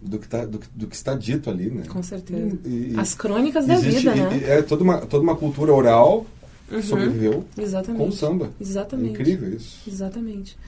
Do 0.00 0.18
que, 0.18 0.26
tá, 0.26 0.44
do, 0.44 0.58
do 0.74 0.86
que 0.88 0.96
está 0.96 1.14
dito 1.14 1.48
ali, 1.48 1.70
né? 1.70 1.84
Com 1.86 2.02
certeza. 2.02 2.58
E, 2.64 2.94
As 2.98 3.14
crônicas 3.14 3.66
da 3.66 3.76
vida, 3.76 4.12
né? 4.14 4.40
é 4.44 4.62
toda 4.62 4.82
uma, 4.82 4.98
toda 5.02 5.22
uma 5.22 5.36
cultura 5.36 5.72
oral 5.72 6.26
uhum. 6.68 6.82
sobreviveu 6.82 7.44
Exatamente. 7.56 8.02
com 8.02 8.08
o 8.08 8.12
samba. 8.12 8.50
Exatamente. 8.60 9.10
É 9.10 9.12
incrível 9.12 9.54
isso. 9.54 9.78
Exatamente. 9.86 10.58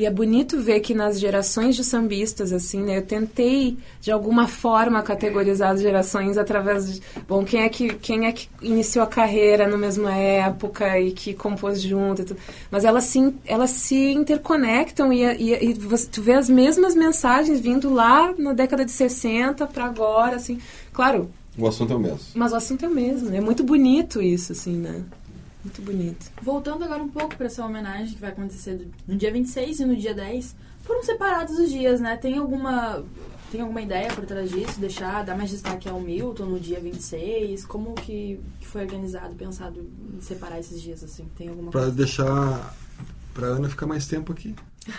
E 0.00 0.06
é 0.06 0.10
bonito 0.10 0.58
ver 0.58 0.80
que 0.80 0.94
nas 0.94 1.20
gerações 1.20 1.76
de 1.76 1.84
sambistas, 1.84 2.54
assim, 2.54 2.82
né? 2.82 2.96
Eu 2.96 3.02
tentei, 3.02 3.76
de 4.00 4.10
alguma 4.10 4.48
forma, 4.48 5.02
categorizar 5.02 5.72
as 5.72 5.82
gerações 5.82 6.38
através 6.38 6.90
de... 6.90 7.02
Bom, 7.28 7.44
quem 7.44 7.64
é 7.64 7.68
que, 7.68 7.92
quem 7.96 8.24
é 8.24 8.32
que 8.32 8.48
iniciou 8.62 9.04
a 9.04 9.06
carreira 9.06 9.68
na 9.68 9.76
mesma 9.76 10.14
época 10.14 10.98
e 10.98 11.12
que 11.12 11.34
compôs 11.34 11.82
junto 11.82 12.22
e 12.22 12.24
tudo. 12.24 12.40
Mas 12.70 12.86
elas 12.86 13.04
se, 13.04 13.34
elas 13.44 13.68
se 13.72 14.12
interconectam 14.12 15.12
e, 15.12 15.22
e, 15.22 15.68
e 15.68 15.74
você, 15.74 16.08
tu 16.08 16.22
vê 16.22 16.32
as 16.32 16.48
mesmas 16.48 16.94
mensagens 16.94 17.60
vindo 17.60 17.92
lá 17.92 18.32
na 18.38 18.54
década 18.54 18.86
de 18.86 18.92
60 18.92 19.66
para 19.66 19.84
agora, 19.84 20.36
assim. 20.36 20.58
Claro... 20.94 21.28
O 21.58 21.66
assunto 21.66 21.92
é 21.92 21.96
o 21.96 22.00
mesmo. 22.00 22.20
Mas 22.34 22.52
o 22.52 22.56
assunto 22.56 22.86
é 22.86 22.88
o 22.88 22.94
mesmo? 22.94 23.34
É 23.36 23.40
muito 23.42 23.62
bonito 23.62 24.22
isso, 24.22 24.52
assim, 24.52 24.76
né? 24.78 25.02
Muito 25.64 25.82
bonito. 25.82 26.30
Voltando 26.42 26.84
agora 26.84 27.02
um 27.02 27.08
pouco 27.08 27.36
para 27.36 27.46
essa 27.46 27.64
homenagem 27.64 28.14
que 28.14 28.20
vai 28.20 28.30
acontecer 28.30 28.88
no 29.06 29.16
dia 29.16 29.30
26 29.32 29.80
e 29.80 29.84
no 29.84 29.94
dia 29.96 30.14
10, 30.14 30.56
foram 30.82 31.02
separados 31.02 31.58
os 31.58 31.70
dias, 31.70 32.00
né? 32.00 32.16
Tem 32.16 32.38
alguma 32.38 33.04
tem 33.50 33.60
alguma 33.62 33.82
ideia 33.82 34.12
por 34.12 34.24
trás 34.24 34.48
disso? 34.50 34.78
Deixar, 34.78 35.24
dar 35.24 35.36
mais 35.36 35.50
destaque 35.50 35.88
ao 35.88 36.00
Milton 36.00 36.44
no 36.46 36.60
dia 36.60 36.78
26? 36.78 37.64
Como 37.66 37.94
que, 37.94 38.38
que 38.60 38.66
foi 38.66 38.82
organizado, 38.82 39.34
pensado 39.34 39.84
em 40.14 40.20
separar 40.20 40.60
esses 40.60 40.80
dias, 40.80 41.02
assim? 41.02 41.28
Tem 41.36 41.48
alguma 41.48 41.70
Pra 41.72 41.86
deixar... 41.86 42.74
Pra 43.34 43.46
Ana 43.48 43.68
ficar 43.68 43.86
mais 43.86 44.06
tempo 44.06 44.32
aqui. 44.32 44.54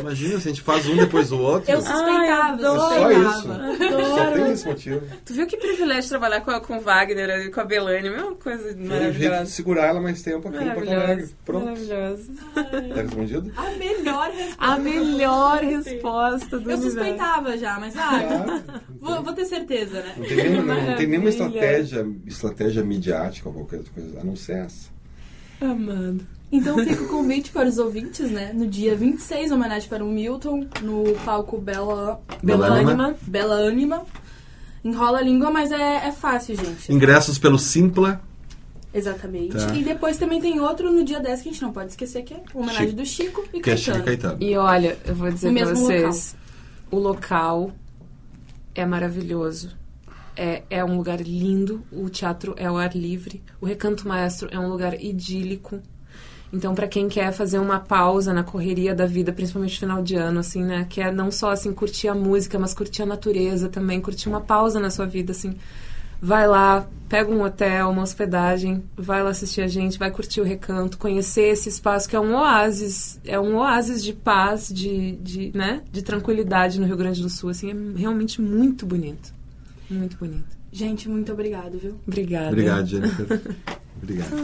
Imagina 0.00 0.40
se 0.40 0.48
a 0.48 0.52
gente 0.52 0.62
faz 0.62 0.86
um 0.88 0.96
depois 0.96 1.30
do 1.30 1.38
outro. 1.40 1.70
Eu 1.70 1.80
suspeitava, 1.80 2.62
eu 2.62 2.76
Só 2.76 3.10
isso. 3.10 3.52
Adoro. 3.52 4.06
Só 4.06 4.30
tem 4.32 4.52
esse 4.52 4.66
motivo. 4.66 5.02
Tu 5.24 5.34
viu 5.34 5.46
que 5.46 5.56
privilégio 5.56 6.08
trabalhar 6.08 6.40
com, 6.40 6.60
com 6.60 6.76
o 6.76 6.80
Wagner 6.80 7.46
e 7.46 7.50
com 7.50 7.60
a 7.60 7.64
Belane? 7.64 8.10
Mesma 8.10 8.34
coisa 8.34 8.64
maravilhosa. 8.76 8.88
Foi 8.88 9.08
um 9.08 9.12
jeito 9.12 9.44
de 9.44 9.50
segurar 9.50 9.86
ela 9.86 10.00
mais 10.00 10.22
tempo 10.22 10.48
aqui 10.48 10.64
no 10.64 10.74
Porto 10.74 10.90
Alegre. 10.90 11.28
Pronto. 11.44 11.64
Maravilhoso. 11.64 12.30
Tá 12.54 13.02
respondido? 13.02 13.52
A 13.56 13.70
melhor 13.70 14.30
resposta. 14.30 14.64
A 14.64 14.78
melhor 14.78 15.60
resposta 15.62 16.58
do 16.58 16.70
Eu 16.70 16.78
suspeitava 16.78 17.56
já, 17.56 17.78
mas 17.78 17.96
ah, 17.96 18.62
vou, 19.00 19.22
vou, 19.22 19.32
ter 19.32 19.44
certeza, 19.44 20.02
né? 20.02 20.14
Não 20.16 20.26
tem, 20.26 20.36
nenhuma, 20.36 20.74
não 20.74 20.96
tem 20.96 21.06
nenhuma 21.06 21.28
estratégia, 21.28 22.06
estratégia 22.26 22.84
midiática 22.84 23.48
ou 23.48 23.54
qualquer 23.54 23.82
coisa, 23.94 24.20
a 24.20 24.24
não 24.24 24.36
ser 24.36 24.58
essa. 24.58 24.90
Amado. 25.60 26.35
Então 26.50 26.78
fica 26.78 27.02
o 27.02 27.08
convite 27.08 27.50
para 27.50 27.68
os 27.68 27.78
ouvintes, 27.78 28.30
né? 28.30 28.52
No 28.54 28.66
dia 28.66 28.94
26, 28.94 29.50
homenagem 29.50 29.88
para 29.88 30.04
o 30.04 30.08
Milton, 30.08 30.66
no 30.82 31.04
palco 31.24 31.58
Bela, 31.58 32.20
Bela, 32.42 32.68
Bela 32.68 32.80
Anima. 32.80 33.14
Bela 33.22 33.54
Anima. 33.68 34.04
Enrola 34.84 35.18
a 35.18 35.22
língua, 35.22 35.50
mas 35.50 35.72
é, 35.72 36.06
é 36.06 36.12
fácil, 36.12 36.56
gente. 36.56 36.92
Ingressos 36.92 37.38
pelo 37.38 37.58
Simpla. 37.58 38.20
Exatamente. 38.94 39.56
Tá. 39.56 39.74
E 39.74 39.82
depois 39.82 40.16
também 40.16 40.40
tem 40.40 40.60
outro 40.60 40.90
no 40.92 41.04
dia 41.04 41.18
10 41.20 41.42
que 41.42 41.48
a 41.48 41.52
gente 41.52 41.62
não 41.62 41.72
pode 41.72 41.90
esquecer, 41.90 42.22
que 42.22 42.32
é 42.32 42.42
homenagem 42.54 42.86
Chico. 42.86 42.96
do 42.96 43.06
Chico 43.06 43.44
e 43.52 43.60
que 43.60 43.60
Caetano. 43.60 43.74
É 43.74 43.76
Chico 43.76 44.04
Caetano. 44.04 44.36
E 44.40 44.56
olha, 44.56 44.98
eu 45.04 45.14
vou 45.14 45.30
dizer 45.30 45.52
para 45.52 45.74
vocês, 45.74 46.36
local. 46.90 46.98
o 46.98 47.02
local 47.02 47.72
é 48.74 48.86
maravilhoso. 48.86 49.76
É, 50.36 50.62
é 50.70 50.84
um 50.84 50.96
lugar 50.96 51.20
lindo, 51.20 51.82
o 51.90 52.08
teatro 52.08 52.54
é 52.56 52.66
ao 52.66 52.76
ar 52.76 52.94
livre, 52.94 53.42
o 53.60 53.66
Recanto 53.66 54.06
Maestro 54.06 54.48
é 54.52 54.58
um 54.58 54.68
lugar 54.68 54.94
idílico, 55.02 55.80
então, 56.56 56.74
para 56.74 56.88
quem 56.88 57.06
quer 57.06 57.32
fazer 57.32 57.58
uma 57.58 57.78
pausa 57.78 58.32
na 58.32 58.42
correria 58.42 58.94
da 58.94 59.04
vida, 59.04 59.30
principalmente 59.30 59.78
final 59.78 60.02
de 60.02 60.14
ano, 60.14 60.40
assim, 60.40 60.64
né? 60.64 60.86
Quer 60.88 61.12
não 61.12 61.30
só, 61.30 61.50
assim, 61.50 61.70
curtir 61.70 62.08
a 62.08 62.14
música, 62.14 62.58
mas 62.58 62.72
curtir 62.72 63.02
a 63.02 63.06
natureza 63.06 63.68
também, 63.68 64.00
curtir 64.00 64.30
uma 64.30 64.40
pausa 64.40 64.80
na 64.80 64.88
sua 64.88 65.04
vida, 65.04 65.32
assim. 65.32 65.54
Vai 66.18 66.48
lá, 66.48 66.88
pega 67.10 67.30
um 67.30 67.42
hotel, 67.42 67.90
uma 67.90 68.00
hospedagem, 68.02 68.82
vai 68.96 69.22
lá 69.22 69.28
assistir 69.28 69.60
a 69.60 69.68
gente, 69.68 69.98
vai 69.98 70.10
curtir 70.10 70.40
o 70.40 70.44
recanto, 70.44 70.96
conhecer 70.96 71.48
esse 71.52 71.68
espaço 71.68 72.08
que 72.08 72.16
é 72.16 72.20
um 72.20 72.34
oásis, 72.34 73.20
é 73.22 73.38
um 73.38 73.56
oásis 73.56 74.02
de 74.02 74.14
paz, 74.14 74.70
de, 74.72 75.12
de, 75.16 75.52
né? 75.54 75.82
de 75.92 76.00
tranquilidade 76.00 76.80
no 76.80 76.86
Rio 76.86 76.96
Grande 76.96 77.20
do 77.20 77.28
Sul, 77.28 77.50
assim, 77.50 77.70
é 77.70 77.98
realmente 77.98 78.40
muito 78.40 78.86
bonito. 78.86 79.34
Muito 79.90 80.16
bonito. 80.16 80.56
Gente, 80.72 81.06
muito 81.06 81.30
obrigado, 81.30 81.78
viu? 81.78 81.96
Obrigada. 82.06 82.48
Obrigado, 82.48 82.86
Jennifer. 82.86 83.26
Obrigado. 84.02 84.36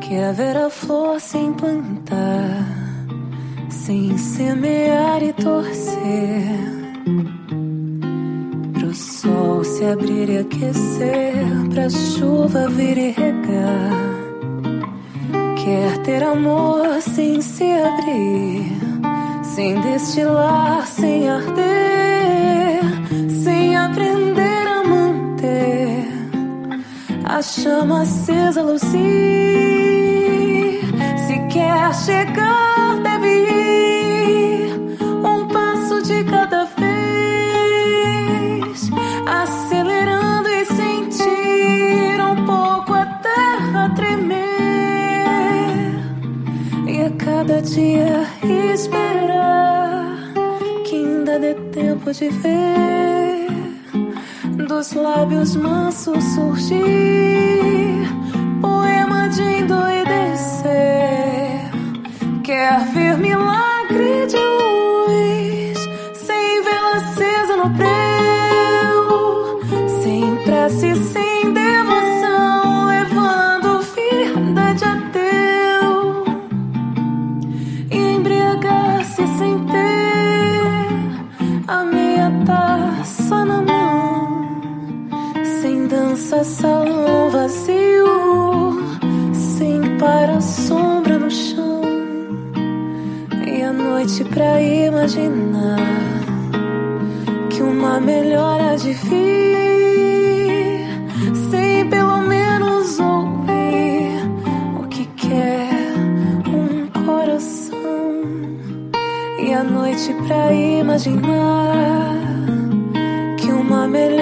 Quer 0.00 0.34
ver 0.34 0.56
a 0.56 0.70
flor 0.70 1.20
sem 1.20 1.52
plantar, 1.52 2.66
sem 3.68 4.18
semear 4.18 5.22
e 5.22 5.32
torcer 5.32 6.79
se 9.80 9.86
abrir 9.86 10.28
e 10.28 10.38
aquecer, 10.38 11.34
pra 11.72 11.88
chuva 11.88 12.68
vir 12.68 12.98
e 12.98 13.10
regar. 13.12 14.20
Quer 15.56 15.96
ter 16.02 16.22
amor 16.22 17.00
sem 17.00 17.40
se 17.40 17.64
abrir, 17.64 18.76
sem 19.42 19.80
destilar, 19.80 20.86
sem 20.86 21.30
arder, 21.30 22.82
sem 23.42 23.74
aprender 23.74 24.68
a 24.68 24.84
manter 24.84 26.06
a 27.24 27.40
chama 27.40 28.02
acesa 28.02 28.60
lucir. 28.60 28.90
Se 31.26 31.38
quer 31.50 31.94
chegar, 31.94 33.00
deve 33.02 33.32
ir 33.46 34.78
um 35.24 35.48
passo 35.48 36.02
de 36.02 36.22
cada 36.24 36.59
dia 47.74 48.26
esperar 48.42 50.18
que 50.84 50.96
ainda 50.96 51.38
dê 51.38 51.54
tempo 51.72 52.12
de 52.12 52.28
ver 52.28 53.46
dos 54.66 54.92
lábios 54.92 55.54
mansos 55.54 56.24
surgir 56.34 58.08
poema 58.60 59.28
de 59.28 59.42
endoidecer. 59.42 60.70
Quer 62.42 62.80
ver 62.92 63.16
milagre 63.18 64.26
de 64.26 64.36
luz 64.36 64.59
e 109.42 109.54
a 109.54 109.64
noite 109.64 110.14
pra 110.26 110.52
imaginar 110.52 112.14
que 113.38 113.50
uma 113.50 113.88
melhor 113.88 114.19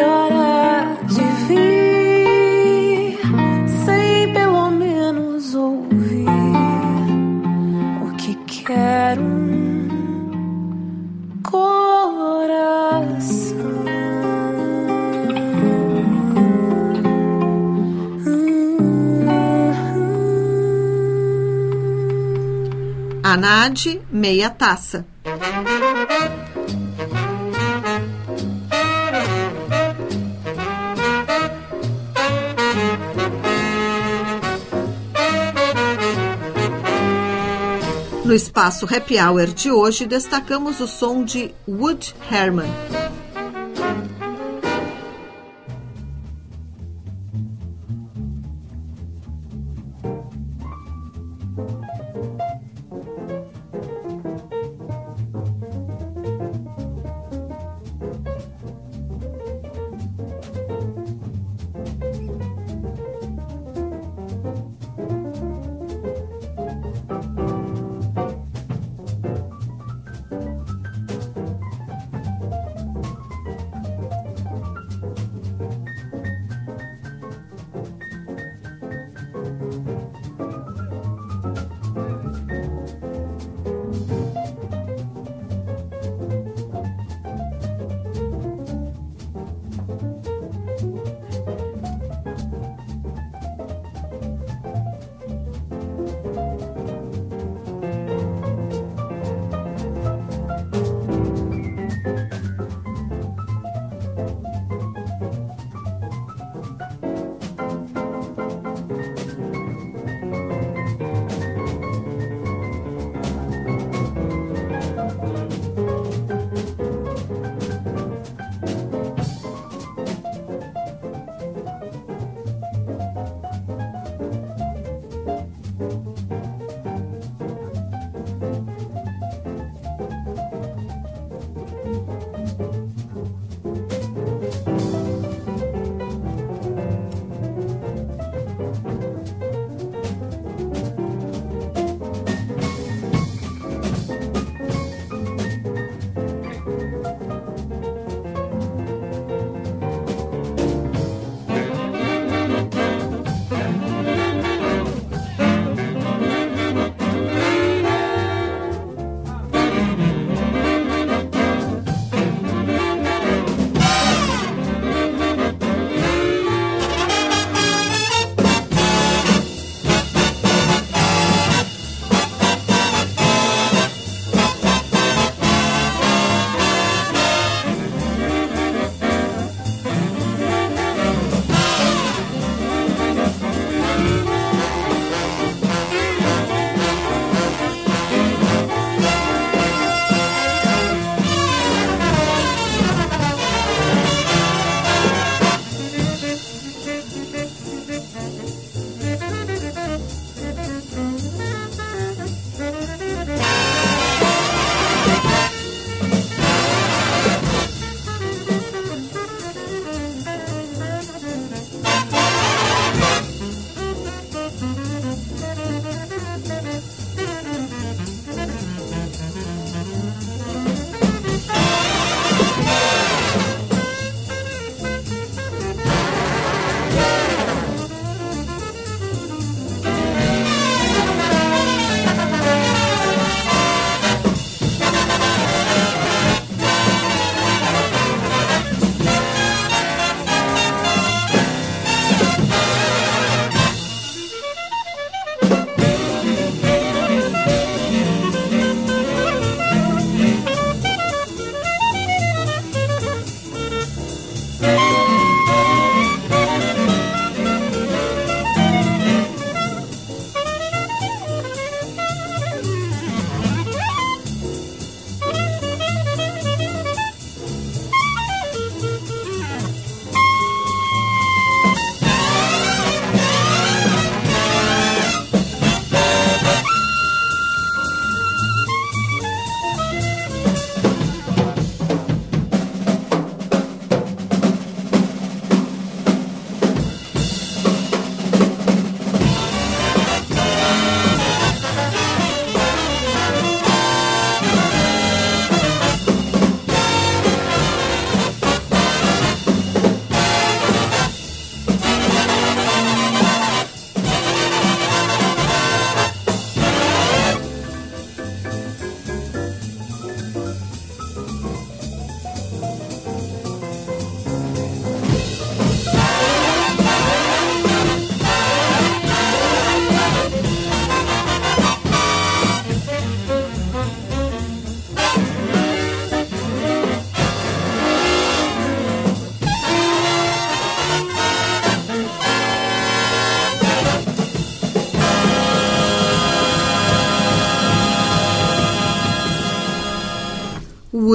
Anade, 23.31 24.01
meia 24.11 24.49
taça. 24.49 25.05
No 38.25 38.33
espaço 38.33 38.87
Happy 38.87 39.21
Hour 39.21 39.49
de 39.49 39.71
hoje, 39.71 40.07
destacamos 40.07 40.81
o 40.81 40.87
som 40.87 41.23
de 41.23 41.55
Wood 41.69 42.14
Herman. 42.31 42.71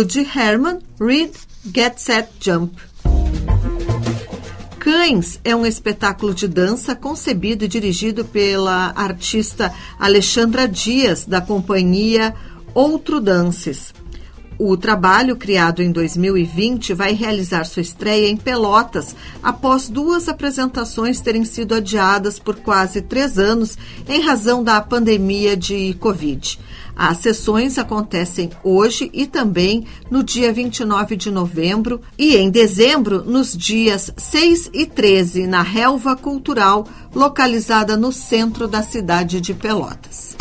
Woody 0.04 0.28
Herman, 0.36 0.82
Read, 1.00 1.32
Get 1.74 1.98
Set, 1.98 2.28
Jump. 2.42 2.76
Cães 4.78 5.40
é 5.46 5.56
um 5.56 5.66
espetáculo 5.66 6.34
de 6.34 6.46
dança 6.46 6.94
concebido 6.94 7.64
e 7.64 7.70
dirigido 7.70 8.26
pela 8.26 8.92
artista 8.98 9.74
Alexandra 9.98 10.68
Dias, 10.68 11.26
da 11.26 11.40
companhia 11.40 12.36
Outro 12.74 13.22
Dances. 13.22 13.94
O 14.60 14.76
trabalho, 14.76 15.38
criado 15.38 15.82
em 15.82 15.90
2020, 15.90 16.94
vai 16.94 17.14
realizar 17.14 17.64
sua 17.64 17.82
estreia 17.82 18.28
em 18.28 18.36
Pelotas, 18.36 19.16
após 19.42 19.88
duas 19.88 20.28
apresentações 20.28 21.22
terem 21.22 21.46
sido 21.46 21.76
adiadas 21.76 22.40
por 22.40 22.58
quase 22.58 23.02
três 23.02 23.40
anos 23.40 23.78
em 24.08 24.22
razão 24.22 24.62
da 24.62 24.82
pandemia 24.82 25.56
de 25.56 25.94
Covid. 25.94 26.60
As 26.96 27.18
sessões 27.18 27.78
acontecem 27.78 28.52
hoje 28.64 29.10
e 29.14 29.26
também 29.26 29.86
no 30.12 30.24
dia 30.24 30.54
29 30.54 31.16
de 31.16 31.32
novembro 31.32 32.02
e 32.18 32.36
em 32.36 32.52
dezembro, 32.52 33.24
nos 33.24 33.58
dias 33.58 34.14
6 34.16 34.70
e 34.74 34.86
13, 34.86 35.48
na 35.48 35.62
Relva 35.64 36.16
Cultural, 36.16 36.88
localizada 37.14 37.98
no 37.98 38.12
centro 38.12 38.68
da 38.68 38.84
cidade 38.84 39.42
de 39.42 39.54
Pelotas. 39.54 40.36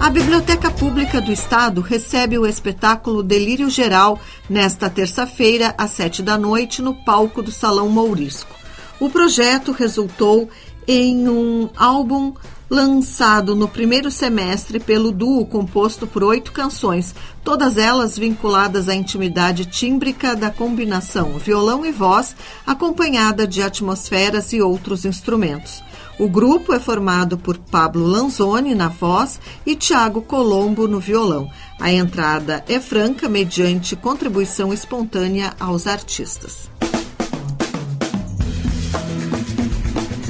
A 0.00 0.10
Biblioteca 0.10 0.70
Pública 0.70 1.20
do 1.20 1.32
Estado 1.32 1.80
recebe 1.80 2.38
o 2.38 2.46
espetáculo 2.46 3.20
Delírio 3.20 3.68
Geral 3.68 4.20
nesta 4.48 4.88
terça-feira, 4.88 5.74
às 5.76 5.90
sete 5.90 6.22
da 6.22 6.38
noite, 6.38 6.80
no 6.80 6.94
palco 6.94 7.42
do 7.42 7.50
Salão 7.50 7.88
Mourisco. 7.88 8.54
O 9.00 9.10
projeto 9.10 9.72
resultou 9.72 10.48
em 10.86 11.28
um 11.28 11.68
álbum 11.76 12.32
lançado 12.70 13.56
no 13.56 13.66
primeiro 13.66 14.10
semestre 14.10 14.78
pelo 14.78 15.10
duo 15.10 15.46
composto 15.46 16.06
por 16.06 16.22
oito 16.22 16.52
canções, 16.52 17.14
todas 17.42 17.78
elas 17.78 18.18
vinculadas 18.18 18.88
à 18.88 18.94
intimidade 18.94 19.64
tímbrica 19.64 20.36
da 20.36 20.50
combinação 20.50 21.38
violão 21.38 21.84
e 21.86 21.92
voz, 21.92 22.36
acompanhada 22.66 23.46
de 23.46 23.62
atmosferas 23.62 24.52
e 24.52 24.60
outros 24.60 25.04
instrumentos. 25.04 25.82
O 26.18 26.28
grupo 26.28 26.74
é 26.74 26.80
formado 26.80 27.38
por 27.38 27.56
Pablo 27.56 28.04
Lanzoni 28.04 28.74
na 28.74 28.88
voz 28.88 29.40
e 29.64 29.76
Tiago 29.76 30.20
Colombo 30.20 30.88
no 30.88 30.98
violão. 30.98 31.48
A 31.78 31.92
entrada 31.92 32.64
é 32.68 32.80
franca 32.80 33.28
mediante 33.28 33.94
contribuição 33.94 34.72
espontânea 34.72 35.54
aos 35.60 35.86
artistas. 35.86 36.68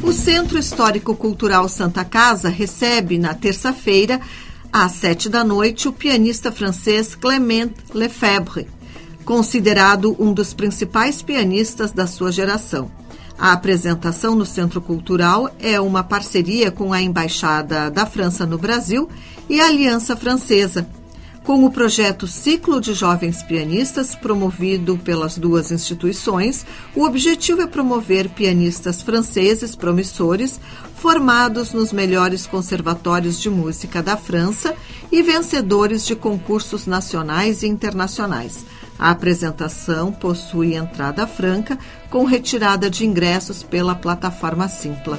O 0.08 0.12
Centro 0.14 0.58
Histórico 0.58 1.14
Cultural 1.14 1.68
Santa 1.68 2.02
Casa 2.02 2.48
recebe 2.48 3.18
na 3.18 3.34
terça-feira, 3.34 4.18
às 4.72 4.92
sete 4.92 5.28
da 5.28 5.44
noite, 5.44 5.86
o 5.86 5.92
pianista 5.92 6.50
francês 6.50 7.14
Clement 7.14 7.72
Lefebvre, 7.92 8.66
considerado 9.22 10.16
um 10.18 10.32
dos 10.32 10.54
principais 10.54 11.20
pianistas 11.20 11.92
da 11.92 12.06
sua 12.06 12.32
geração. 12.32 12.90
A 13.38 13.52
apresentação 13.52 14.34
no 14.34 14.46
Centro 14.46 14.80
Cultural 14.80 15.54
é 15.60 15.78
uma 15.78 16.02
parceria 16.02 16.70
com 16.70 16.94
a 16.94 17.02
Embaixada 17.02 17.90
da 17.90 18.06
França 18.06 18.46
no 18.46 18.56
Brasil 18.56 19.10
e 19.46 19.60
a 19.60 19.66
Aliança 19.66 20.16
Francesa. 20.16 20.88
Com 21.48 21.64
o 21.64 21.70
projeto 21.70 22.26
Ciclo 22.26 22.78
de 22.78 22.92
Jovens 22.92 23.42
Pianistas, 23.42 24.14
promovido 24.14 24.98
pelas 24.98 25.38
duas 25.38 25.72
instituições, 25.72 26.66
o 26.94 27.04
objetivo 27.04 27.62
é 27.62 27.66
promover 27.66 28.28
pianistas 28.28 29.00
franceses 29.00 29.74
promissores, 29.74 30.60
formados 30.96 31.72
nos 31.72 31.90
melhores 31.90 32.46
conservatórios 32.46 33.40
de 33.40 33.48
música 33.48 34.02
da 34.02 34.14
França 34.14 34.74
e 35.10 35.22
vencedores 35.22 36.04
de 36.04 36.14
concursos 36.14 36.84
nacionais 36.84 37.62
e 37.62 37.66
internacionais. 37.66 38.66
A 38.98 39.10
apresentação 39.10 40.12
possui 40.12 40.74
entrada 40.74 41.26
franca, 41.26 41.78
com 42.10 42.26
retirada 42.26 42.90
de 42.90 43.06
ingressos 43.06 43.62
pela 43.62 43.94
plataforma 43.94 44.68
Simpla. 44.68 45.18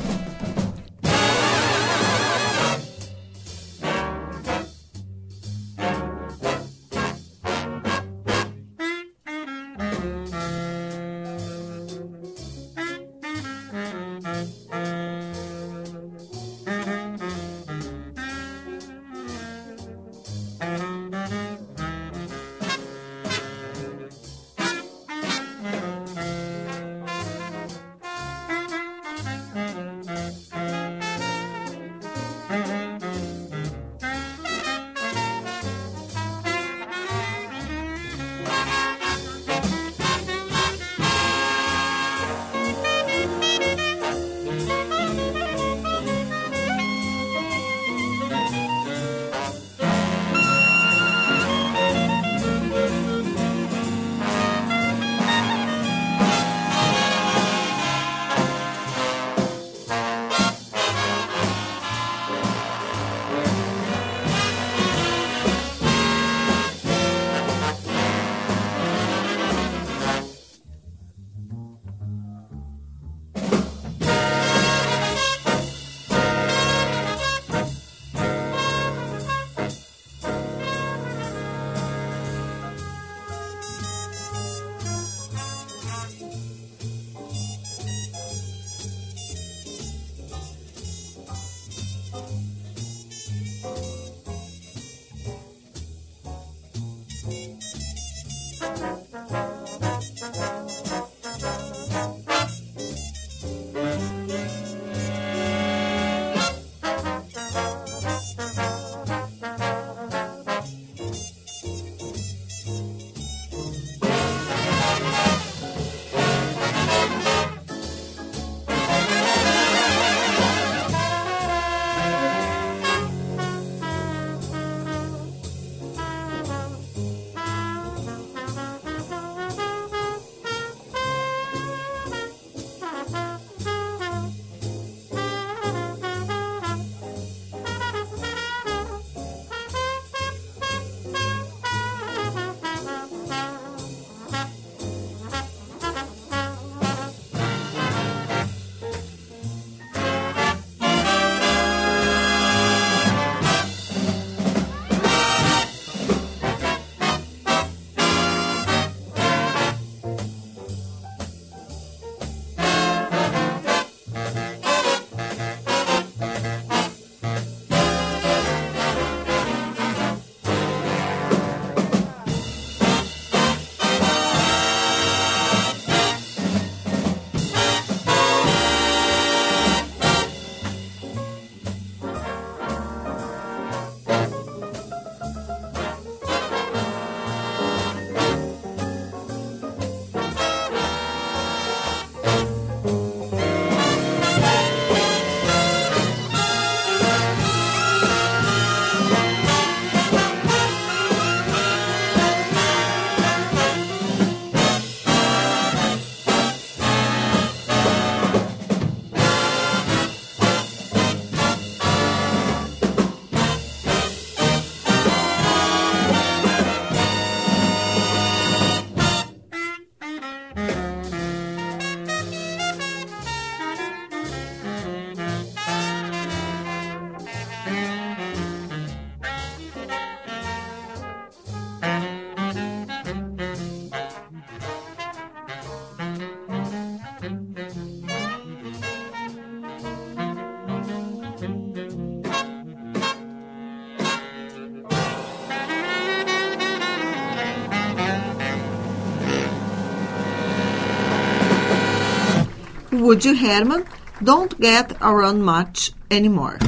Woody 253.09 253.29
Herman, 253.29 253.85
Don't 254.21 254.55
Get 254.61 254.95
Around 255.01 255.41
Much 255.41 255.95
Anymore. 256.11 256.59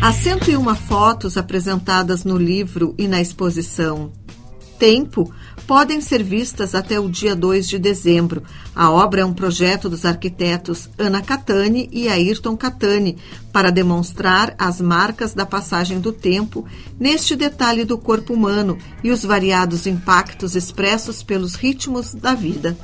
As 0.00 0.14
101 0.14 0.74
fotos 0.74 1.36
apresentadas 1.36 2.24
no 2.24 2.38
livro 2.38 2.94
e 2.96 3.06
na 3.06 3.20
exposição 3.20 4.10
Tempo 4.78 5.30
podem 5.66 6.00
ser 6.00 6.22
vistas 6.22 6.74
até 6.74 6.98
o 6.98 7.10
dia 7.10 7.36
2 7.36 7.68
de 7.68 7.78
dezembro. 7.78 8.42
A 8.74 8.90
obra 8.90 9.20
é 9.20 9.24
um 9.26 9.34
projeto 9.34 9.90
dos 9.90 10.06
arquitetos 10.06 10.88
Ana 10.98 11.20
Catani 11.20 11.86
e 11.92 12.08
Ayrton 12.08 12.56
Catani 12.56 13.18
para 13.52 13.70
demonstrar 13.70 14.54
as 14.58 14.80
marcas 14.80 15.34
da 15.34 15.44
passagem 15.44 16.00
do 16.00 16.10
tempo 16.10 16.64
neste 16.98 17.36
detalhe 17.36 17.84
do 17.84 17.98
corpo 17.98 18.32
humano 18.32 18.78
e 19.04 19.10
os 19.10 19.22
variados 19.22 19.86
impactos 19.86 20.56
expressos 20.56 21.22
pelos 21.22 21.54
ritmos 21.54 22.14
da 22.14 22.34
vida 22.34 22.74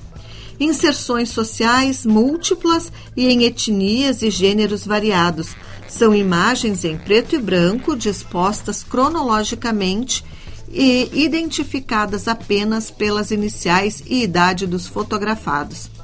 inserções 0.59 1.31
sociais 1.31 2.07
múltiplas 2.07 2.93
e 3.17 3.29
em 3.29 3.45
etnias 3.45 4.23
e 4.23 4.31
gêneros 4.31 4.87
variados. 4.87 5.55
São 5.89 6.15
imagens 6.15 6.85
em 6.85 6.97
preto 6.97 7.37
e 7.37 7.39
branco 7.39 7.97
dispostas 7.97 8.83
cronologicamente 8.83 10.25
e 10.69 11.09
identificadas 11.15 12.27
apenas 12.27 12.91
pelas 12.91 13.31
iniciais 13.31 14.03
e 14.07 14.23
idade 14.23 14.67
dos 14.67 14.87
fotografados. 14.87 15.96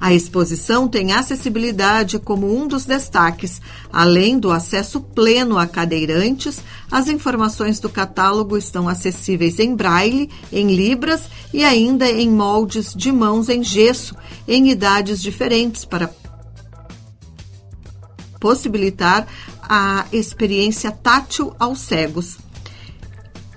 A 0.00 0.14
exposição 0.14 0.88
tem 0.88 1.12
acessibilidade 1.12 2.18
como 2.18 2.56
um 2.58 2.66
dos 2.66 2.86
destaques. 2.86 3.60
Além 3.92 4.38
do 4.38 4.50
acesso 4.50 4.98
pleno 4.98 5.58
a 5.58 5.66
cadeirantes, 5.66 6.62
as 6.90 7.06
informações 7.08 7.78
do 7.78 7.90
catálogo 7.90 8.56
estão 8.56 8.88
acessíveis 8.88 9.58
em 9.58 9.76
braille, 9.76 10.30
em 10.50 10.74
libras 10.74 11.24
e 11.52 11.62
ainda 11.62 12.10
em 12.10 12.30
moldes 12.30 12.94
de 12.94 13.12
mãos 13.12 13.50
em 13.50 13.62
gesso, 13.62 14.16
em 14.48 14.70
idades 14.70 15.20
diferentes, 15.20 15.84
para 15.84 16.10
possibilitar 18.40 19.28
a 19.62 20.06
experiência 20.10 20.90
tátil 20.90 21.54
aos 21.58 21.78
cegos. 21.80 22.38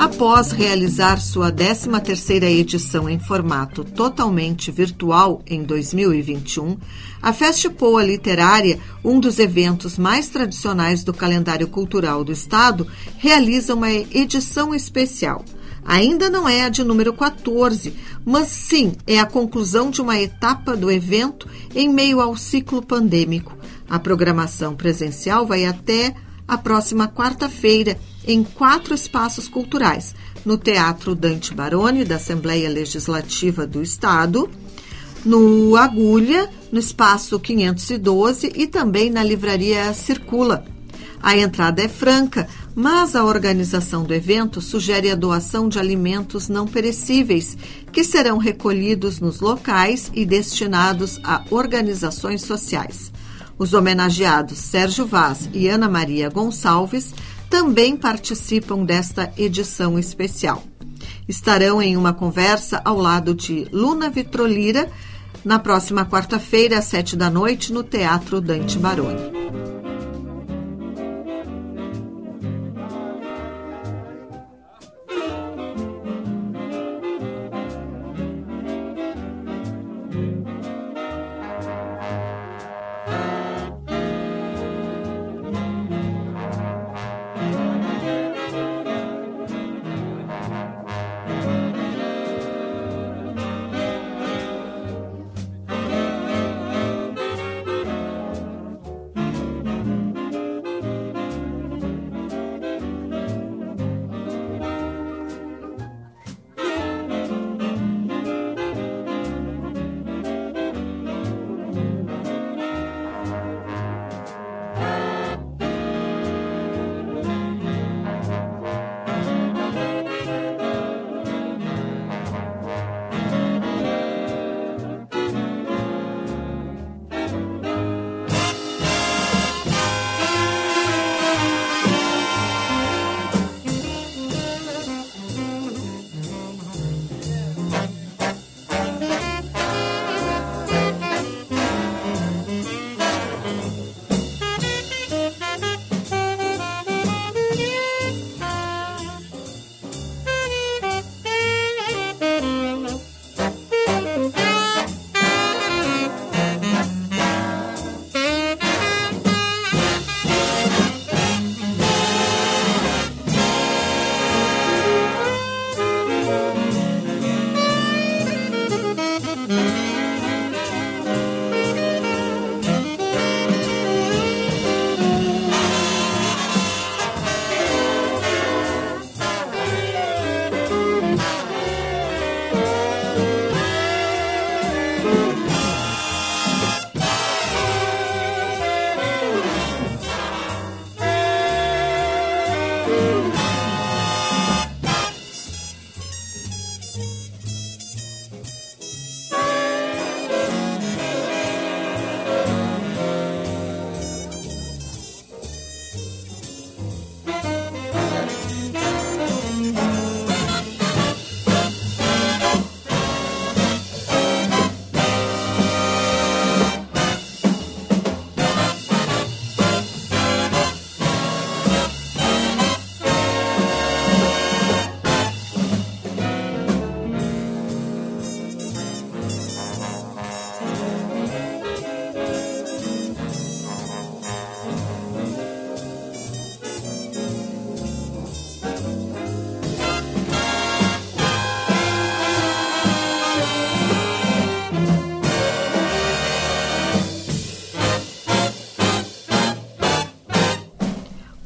Após 0.02 0.52
realizar 0.52 1.22
sua 1.22 1.52
13ª 1.52 2.46
edição 2.46 3.08
em 3.08 3.20
formato 3.20 3.84
totalmente 3.84 4.72
virtual 4.72 5.44
em 5.46 5.62
2021, 5.62 6.76
a 7.22 7.32
Festipoa 7.32 8.04
Literária, 8.04 8.80
um 9.06 9.20
dos 9.20 9.38
eventos 9.38 10.00
mais 10.00 10.28
tradicionais 10.28 11.04
do 11.04 11.14
calendário 11.14 11.68
cultural 11.68 12.24
do 12.24 12.32
estado, 12.32 12.88
realiza 13.16 13.76
uma 13.76 13.92
edição 13.92 14.74
especial. 14.74 15.46
Ainda 15.86 16.32
não 16.32 16.50
é 16.50 16.64
a 16.64 16.70
de 16.70 16.84
número 16.84 17.14
14, 17.14 17.94
mas 18.26 18.48
sim 18.48 18.94
é 19.06 19.20
a 19.20 19.26
conclusão 19.28 19.92
de 19.92 20.02
uma 20.02 20.20
etapa 20.20 20.76
do 20.76 20.90
evento 20.90 21.48
em 21.76 21.88
meio 21.88 22.20
ao 22.20 22.36
ciclo 22.36 22.82
pandêmico. 22.82 23.56
A 23.88 24.00
programação 24.00 24.76
presencial 24.76 25.46
vai 25.46 25.64
até 25.64 26.16
a 26.48 26.58
próxima 26.58 27.08
quarta-feira 27.08 28.00
em 28.28 28.44
quatro 28.44 28.94
espaços 28.94 29.48
culturais: 29.48 30.16
no 30.46 30.58
Teatro 30.58 31.16
Dante 31.16 31.54
Baroni, 31.54 32.04
da 32.04 32.16
Assembleia 32.16 32.70
Legislativa 32.70 33.66
do 33.66 33.82
Estado, 33.82 34.50
no 35.24 35.76
Agulha, 35.76 36.50
no 36.72 36.80
Espaço 36.80 37.40
512 37.40 38.52
e 38.56 38.68
também 38.68 39.10
na 39.10 39.24
Livraria 39.24 39.94
Circula. 39.94 40.66
A 41.24 41.38
entrada 41.38 41.84
é 41.84 41.88
franca, 41.88 42.48
mas 42.74 43.16
a 43.16 43.24
organização 43.24 44.04
do 44.04 44.14
evento 44.14 44.60
sugere 44.60 45.12
a 45.12 45.16
doação 45.16 45.70
de 45.70 45.78
alimentos 45.78 46.50
não 46.50 46.66
perecíveis, 46.66 47.56
que 47.92 48.04
serão 48.04 48.40
recolhidos 48.40 49.20
nos 49.20 49.40
locais 49.40 50.10
e 50.16 50.26
destinados 50.26 51.20
a 51.24 51.44
organizações 51.52 52.42
sociais. 52.42 53.12
Os 53.56 53.74
homenageados 53.74 54.58
Sérgio 54.58 55.06
Vaz 55.06 55.48
e 55.54 55.68
Ana 55.68 55.88
Maria 55.88 56.30
Gonçalves 56.30 57.14
também 57.52 57.98
participam 57.98 58.86
desta 58.86 59.32
edição 59.38 60.00
especial. 60.00 60.64
Estarão 61.28 61.82
em 61.82 61.98
uma 61.98 62.14
conversa 62.14 62.82
ao 62.86 62.98
lado 62.98 63.36
de 63.36 63.68
Luna 63.74 64.10
Vitrolira 64.10 64.90
na 65.44 65.60
próxima 65.60 66.06
quarta-feira, 66.06 66.80
às 66.80 66.86
sete 66.86 67.16
da 67.16 67.30
noite, 67.30 67.74
no 67.74 67.84
Teatro 67.84 68.40
Dante 68.40 68.80
Baroni. 68.80 69.71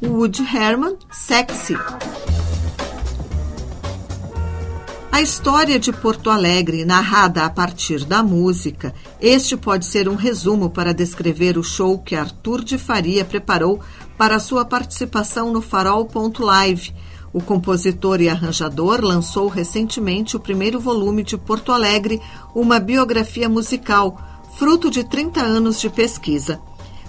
Wood 0.02 0.42
Herman, 0.42 0.98
Sexy. 1.10 1.74
A 5.10 5.22
história 5.22 5.78
de 5.78 5.90
Porto 5.90 6.28
Alegre, 6.28 6.84
narrada 6.84 7.46
a 7.46 7.48
partir 7.50 8.04
da 8.04 8.22
música, 8.22 8.94
este 9.18 9.56
pode 9.56 9.86
ser 9.86 10.06
um 10.06 10.14
resumo 10.14 10.68
para 10.68 10.92
descrever 10.92 11.56
o 11.56 11.62
show 11.62 11.98
que 11.98 12.14
Arthur 12.14 12.62
de 12.62 12.76
Faria 12.76 13.24
preparou 13.24 13.80
para 14.18 14.38
sua 14.38 14.66
participação 14.66 15.50
no 15.50 15.62
Farol.live. 15.62 16.94
O 17.32 17.40
compositor 17.40 18.20
e 18.20 18.28
arranjador 18.28 19.00
lançou 19.00 19.48
recentemente 19.48 20.36
o 20.36 20.40
primeiro 20.40 20.78
volume 20.78 21.22
de 21.22 21.38
Porto 21.38 21.72
Alegre, 21.72 22.20
uma 22.54 22.78
biografia 22.78 23.48
musical, 23.48 24.20
fruto 24.58 24.90
de 24.90 25.04
30 25.04 25.40
anos 25.40 25.80
de 25.80 25.88
pesquisa. 25.88 26.60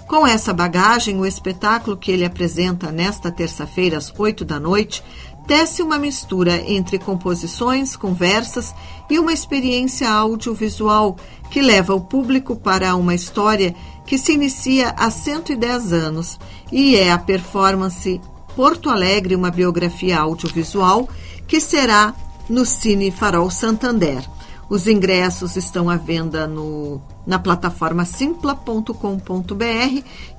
Com 0.08 0.26
essa 0.26 0.54
bagagem, 0.54 1.20
o 1.20 1.26
espetáculo 1.26 1.94
que 1.94 2.10
ele 2.10 2.24
apresenta 2.24 2.90
nesta 2.90 3.30
terça-feira, 3.30 3.98
às 3.98 4.10
8 4.18 4.42
da 4.42 4.58
noite, 4.58 5.04
tece 5.46 5.82
uma 5.82 5.98
mistura 5.98 6.62
entre 6.66 6.98
composições, 6.98 7.94
conversas 7.94 8.74
e 9.10 9.18
uma 9.18 9.34
experiência 9.34 10.10
audiovisual 10.10 11.14
que 11.50 11.60
leva 11.60 11.94
o 11.94 12.00
público 12.00 12.56
para 12.56 12.96
uma 12.96 13.14
história 13.14 13.74
que 14.06 14.16
se 14.16 14.32
inicia 14.32 14.94
há 14.96 15.10
110 15.10 15.92
anos 15.92 16.38
e 16.72 16.96
é 16.96 17.12
a 17.12 17.18
performance 17.18 18.18
Porto 18.56 18.88
Alegre, 18.88 19.36
uma 19.36 19.50
biografia 19.50 20.18
audiovisual 20.18 21.06
que 21.46 21.60
será 21.60 22.14
no 22.48 22.64
Cine 22.64 23.10
Farol 23.10 23.50
Santander. 23.50 24.26
Os 24.68 24.86
ingressos 24.86 25.56
estão 25.56 25.88
à 25.88 25.96
venda 25.96 26.46
no, 26.46 27.00
na 27.26 27.38
plataforma 27.38 28.04
simpla.com.br 28.04 28.92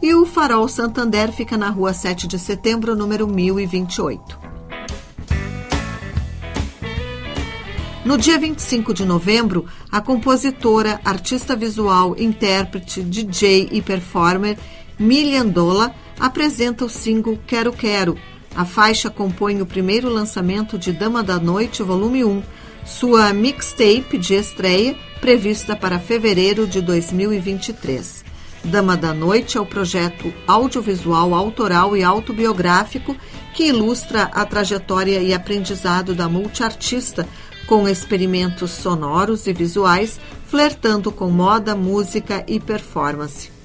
e 0.02 0.14
o 0.14 0.26
Farol 0.26 0.68
Santander 0.68 1.32
fica 1.32 1.58
na 1.58 1.70
rua 1.70 1.94
7 1.94 2.28
de 2.28 2.38
setembro, 2.38 2.96
número 2.96 3.28
1028. 3.28 4.38
No 8.06 8.18
dia 8.18 8.38
25 8.38 8.94
de 8.94 9.04
novembro, 9.04 9.66
a 9.92 10.00
compositora, 10.00 11.02
artista 11.04 11.56
visual, 11.56 12.16
intérprete, 12.18 13.02
DJ 13.02 13.70
e 13.72 13.82
performer 13.82 14.58
Milian 14.98 15.48
Dola 15.48 15.94
apresenta 16.20 16.86
o 16.86 16.90
single 16.90 17.40
Quero 17.48 17.74
Quero. 17.74 18.18
A 18.56 18.66
faixa 18.66 19.10
compõe 19.10 19.62
o 19.62 19.66
primeiro 19.66 20.10
lançamento 20.10 20.78
de 20.78 20.92
Dama 20.92 21.24
da 21.24 21.40
Noite, 21.40 21.84
volume 21.84 22.24
1, 22.24 22.44
sua 22.90 23.32
mixtape 23.32 24.18
de 24.18 24.34
estreia 24.34 24.96
prevista 25.22 25.76
para 25.76 26.00
fevereiro 26.00 26.66
de 26.66 26.82
2023. 26.82 28.26
Dama 28.64 28.98
da 28.98 29.14
Noite 29.14 29.58
é 29.58 29.62
o 29.62 29.66
projeto 29.66 30.34
audiovisual 30.48 31.36
autoral 31.36 31.96
e 31.96 32.04
autobiográfico 32.04 33.16
que 33.54 33.68
ilustra 33.68 34.24
a 34.24 34.44
trajetória 34.44 35.22
e 35.22 35.34
aprendizado 35.34 36.16
da 36.16 36.28
multiartista 36.28 37.28
com 37.68 37.88
experimentos 37.88 38.72
sonoros 38.72 39.46
e 39.46 39.54
visuais, 39.54 40.20
flertando 40.48 41.12
com 41.12 41.30
moda, 41.30 41.76
música 41.76 42.44
e 42.48 42.60
performance. 42.60 43.59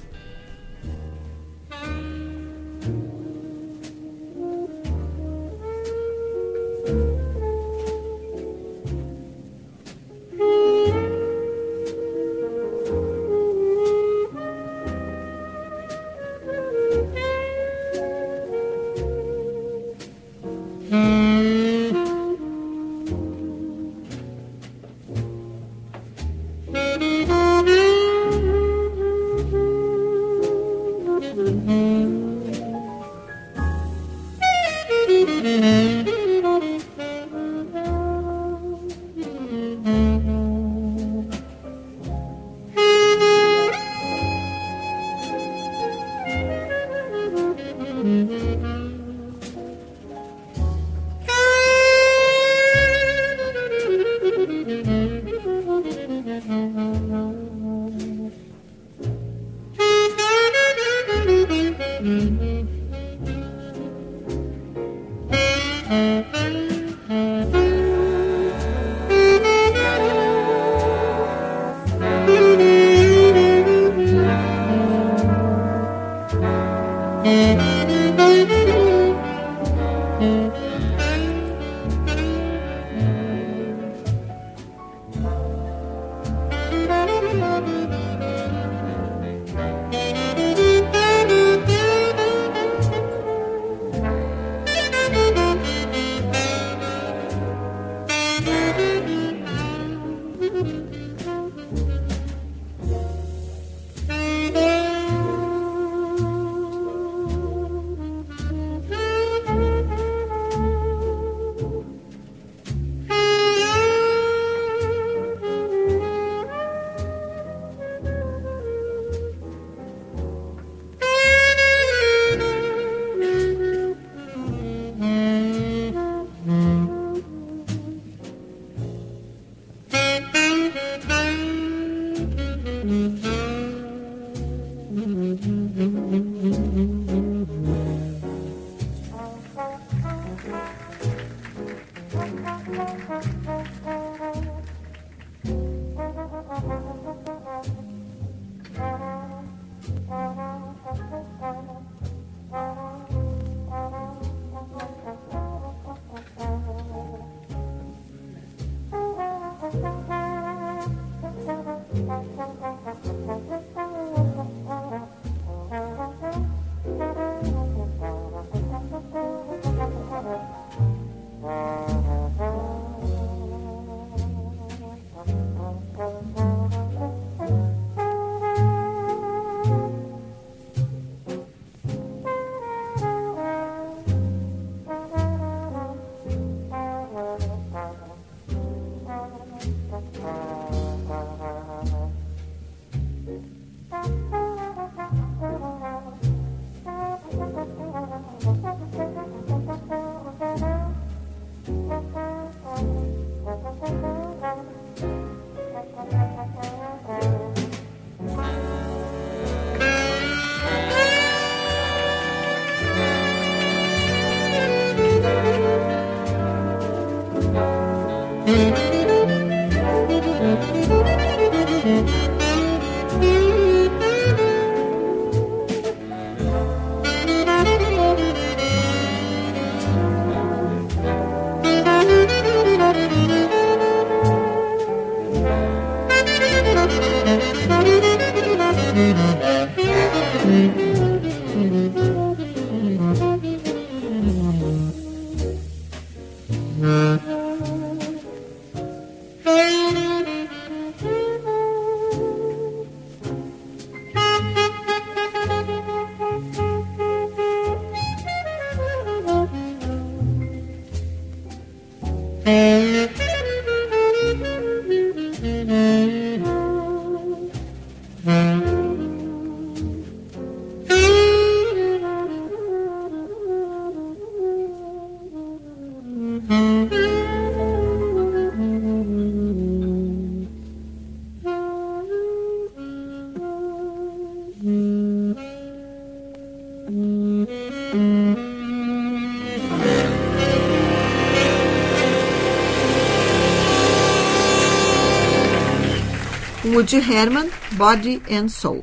Woody 296.85 296.97
Herman, 296.97 297.49
Body 297.71 298.21
and 298.29 298.47
Soul. 298.47 298.79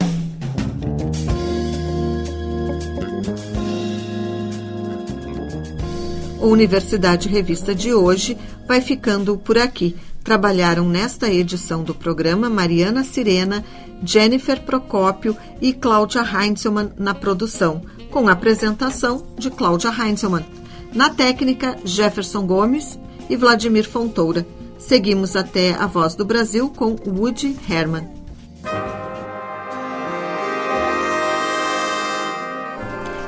O 6.41 6.49
Universidade 6.49 7.29
Revista 7.29 7.73
de 7.73 7.95
hoje 7.95 8.37
vai 8.67 8.81
ficando 8.81 9.39
por 9.39 9.57
aqui. 9.57 9.95
Trabalharam 10.25 10.89
nesta 10.89 11.33
edição 11.33 11.85
do 11.85 11.95
programa 11.95 12.51
Mariana 12.51 13.05
Sirena, 13.05 13.65
Jennifer 14.05 14.61
Procópio 14.63 15.37
e 15.61 15.73
Cláudia 15.73 16.23
Heinzelmann 16.23 16.91
na 16.99 17.15
produção, 17.15 17.83
com 18.11 18.29
apresentação 18.29 19.25
de 19.39 19.49
Cláudia 19.49 19.91
Heinzelmann. 19.97 20.45
Na 20.93 21.09
técnica, 21.09 21.77
Jefferson 21.85 22.49
Gomes 22.49 22.99
e 23.31 23.37
Vladimir 23.37 23.89
Fontoura. 23.89 24.45
Seguimos 24.83 25.37
até 25.37 25.75
a 25.75 25.87
Voz 25.87 26.17
do 26.17 26.25
Brasil 26.25 26.69
com 26.69 26.97
Woody 27.07 27.57
Herman. 27.71 28.07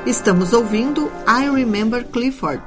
Estamos 0.05 0.51
ouvindo 0.51 1.09
I 1.25 1.49
Remember 1.49 2.03
Clifford. 2.03 2.61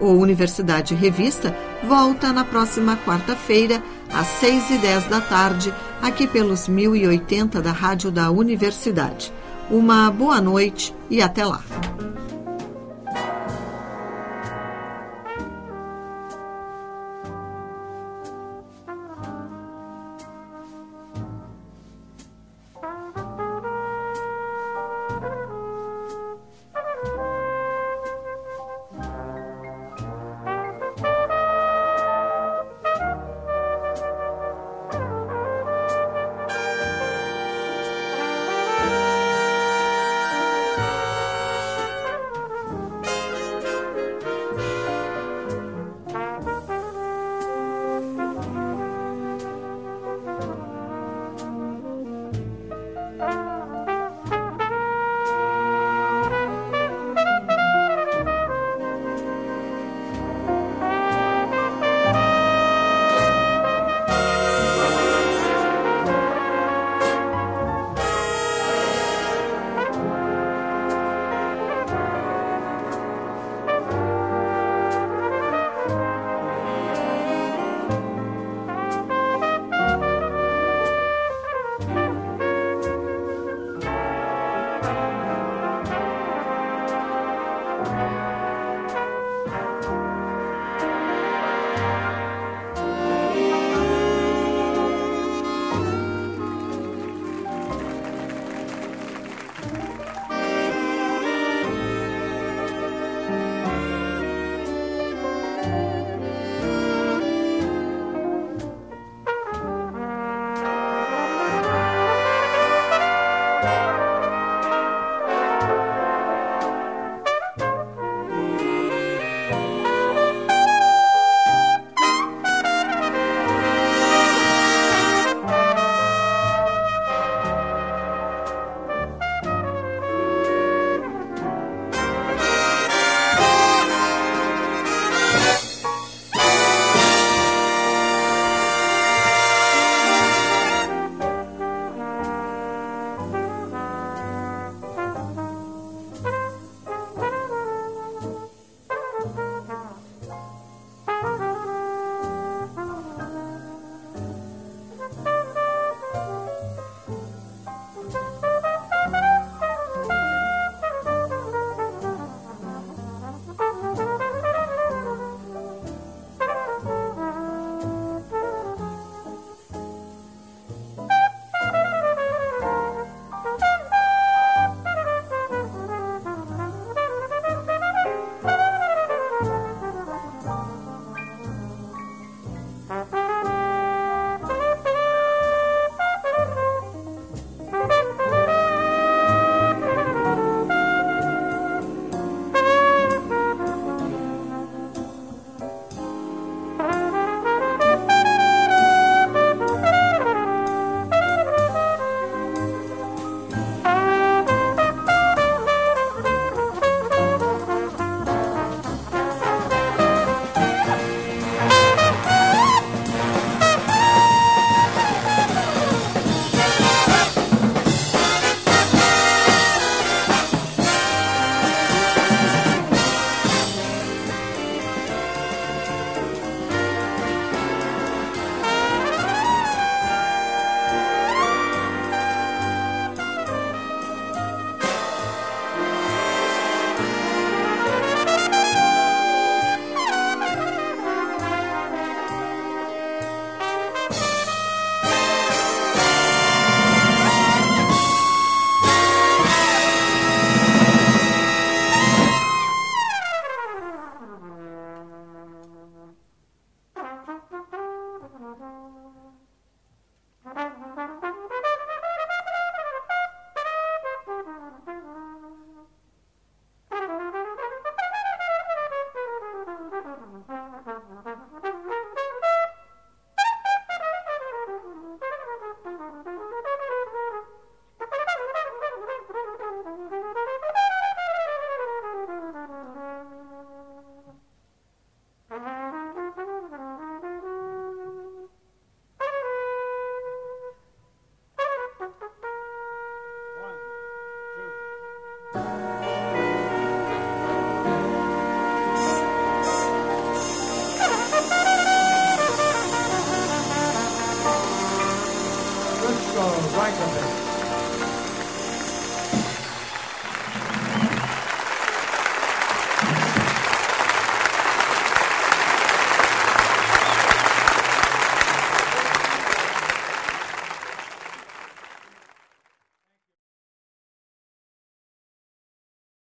O 0.00 0.12
Universidade 0.12 0.94
Revista 0.94 1.54
volta 1.86 2.32
na 2.32 2.42
próxima 2.42 2.96
quarta-feira, 2.96 3.82
às 4.10 4.26
6 4.40 4.70
e 4.70 4.78
10 4.78 5.04
da 5.08 5.20
tarde, 5.20 5.72
aqui 6.00 6.26
pelos 6.26 6.66
1080 6.66 7.60
da 7.60 7.70
Rádio 7.70 8.10
da 8.10 8.30
Universidade. 8.30 9.30
Uma 9.70 10.10
boa 10.10 10.40
noite 10.40 10.94
e 11.10 11.20
até 11.20 11.44
lá. 11.44 11.62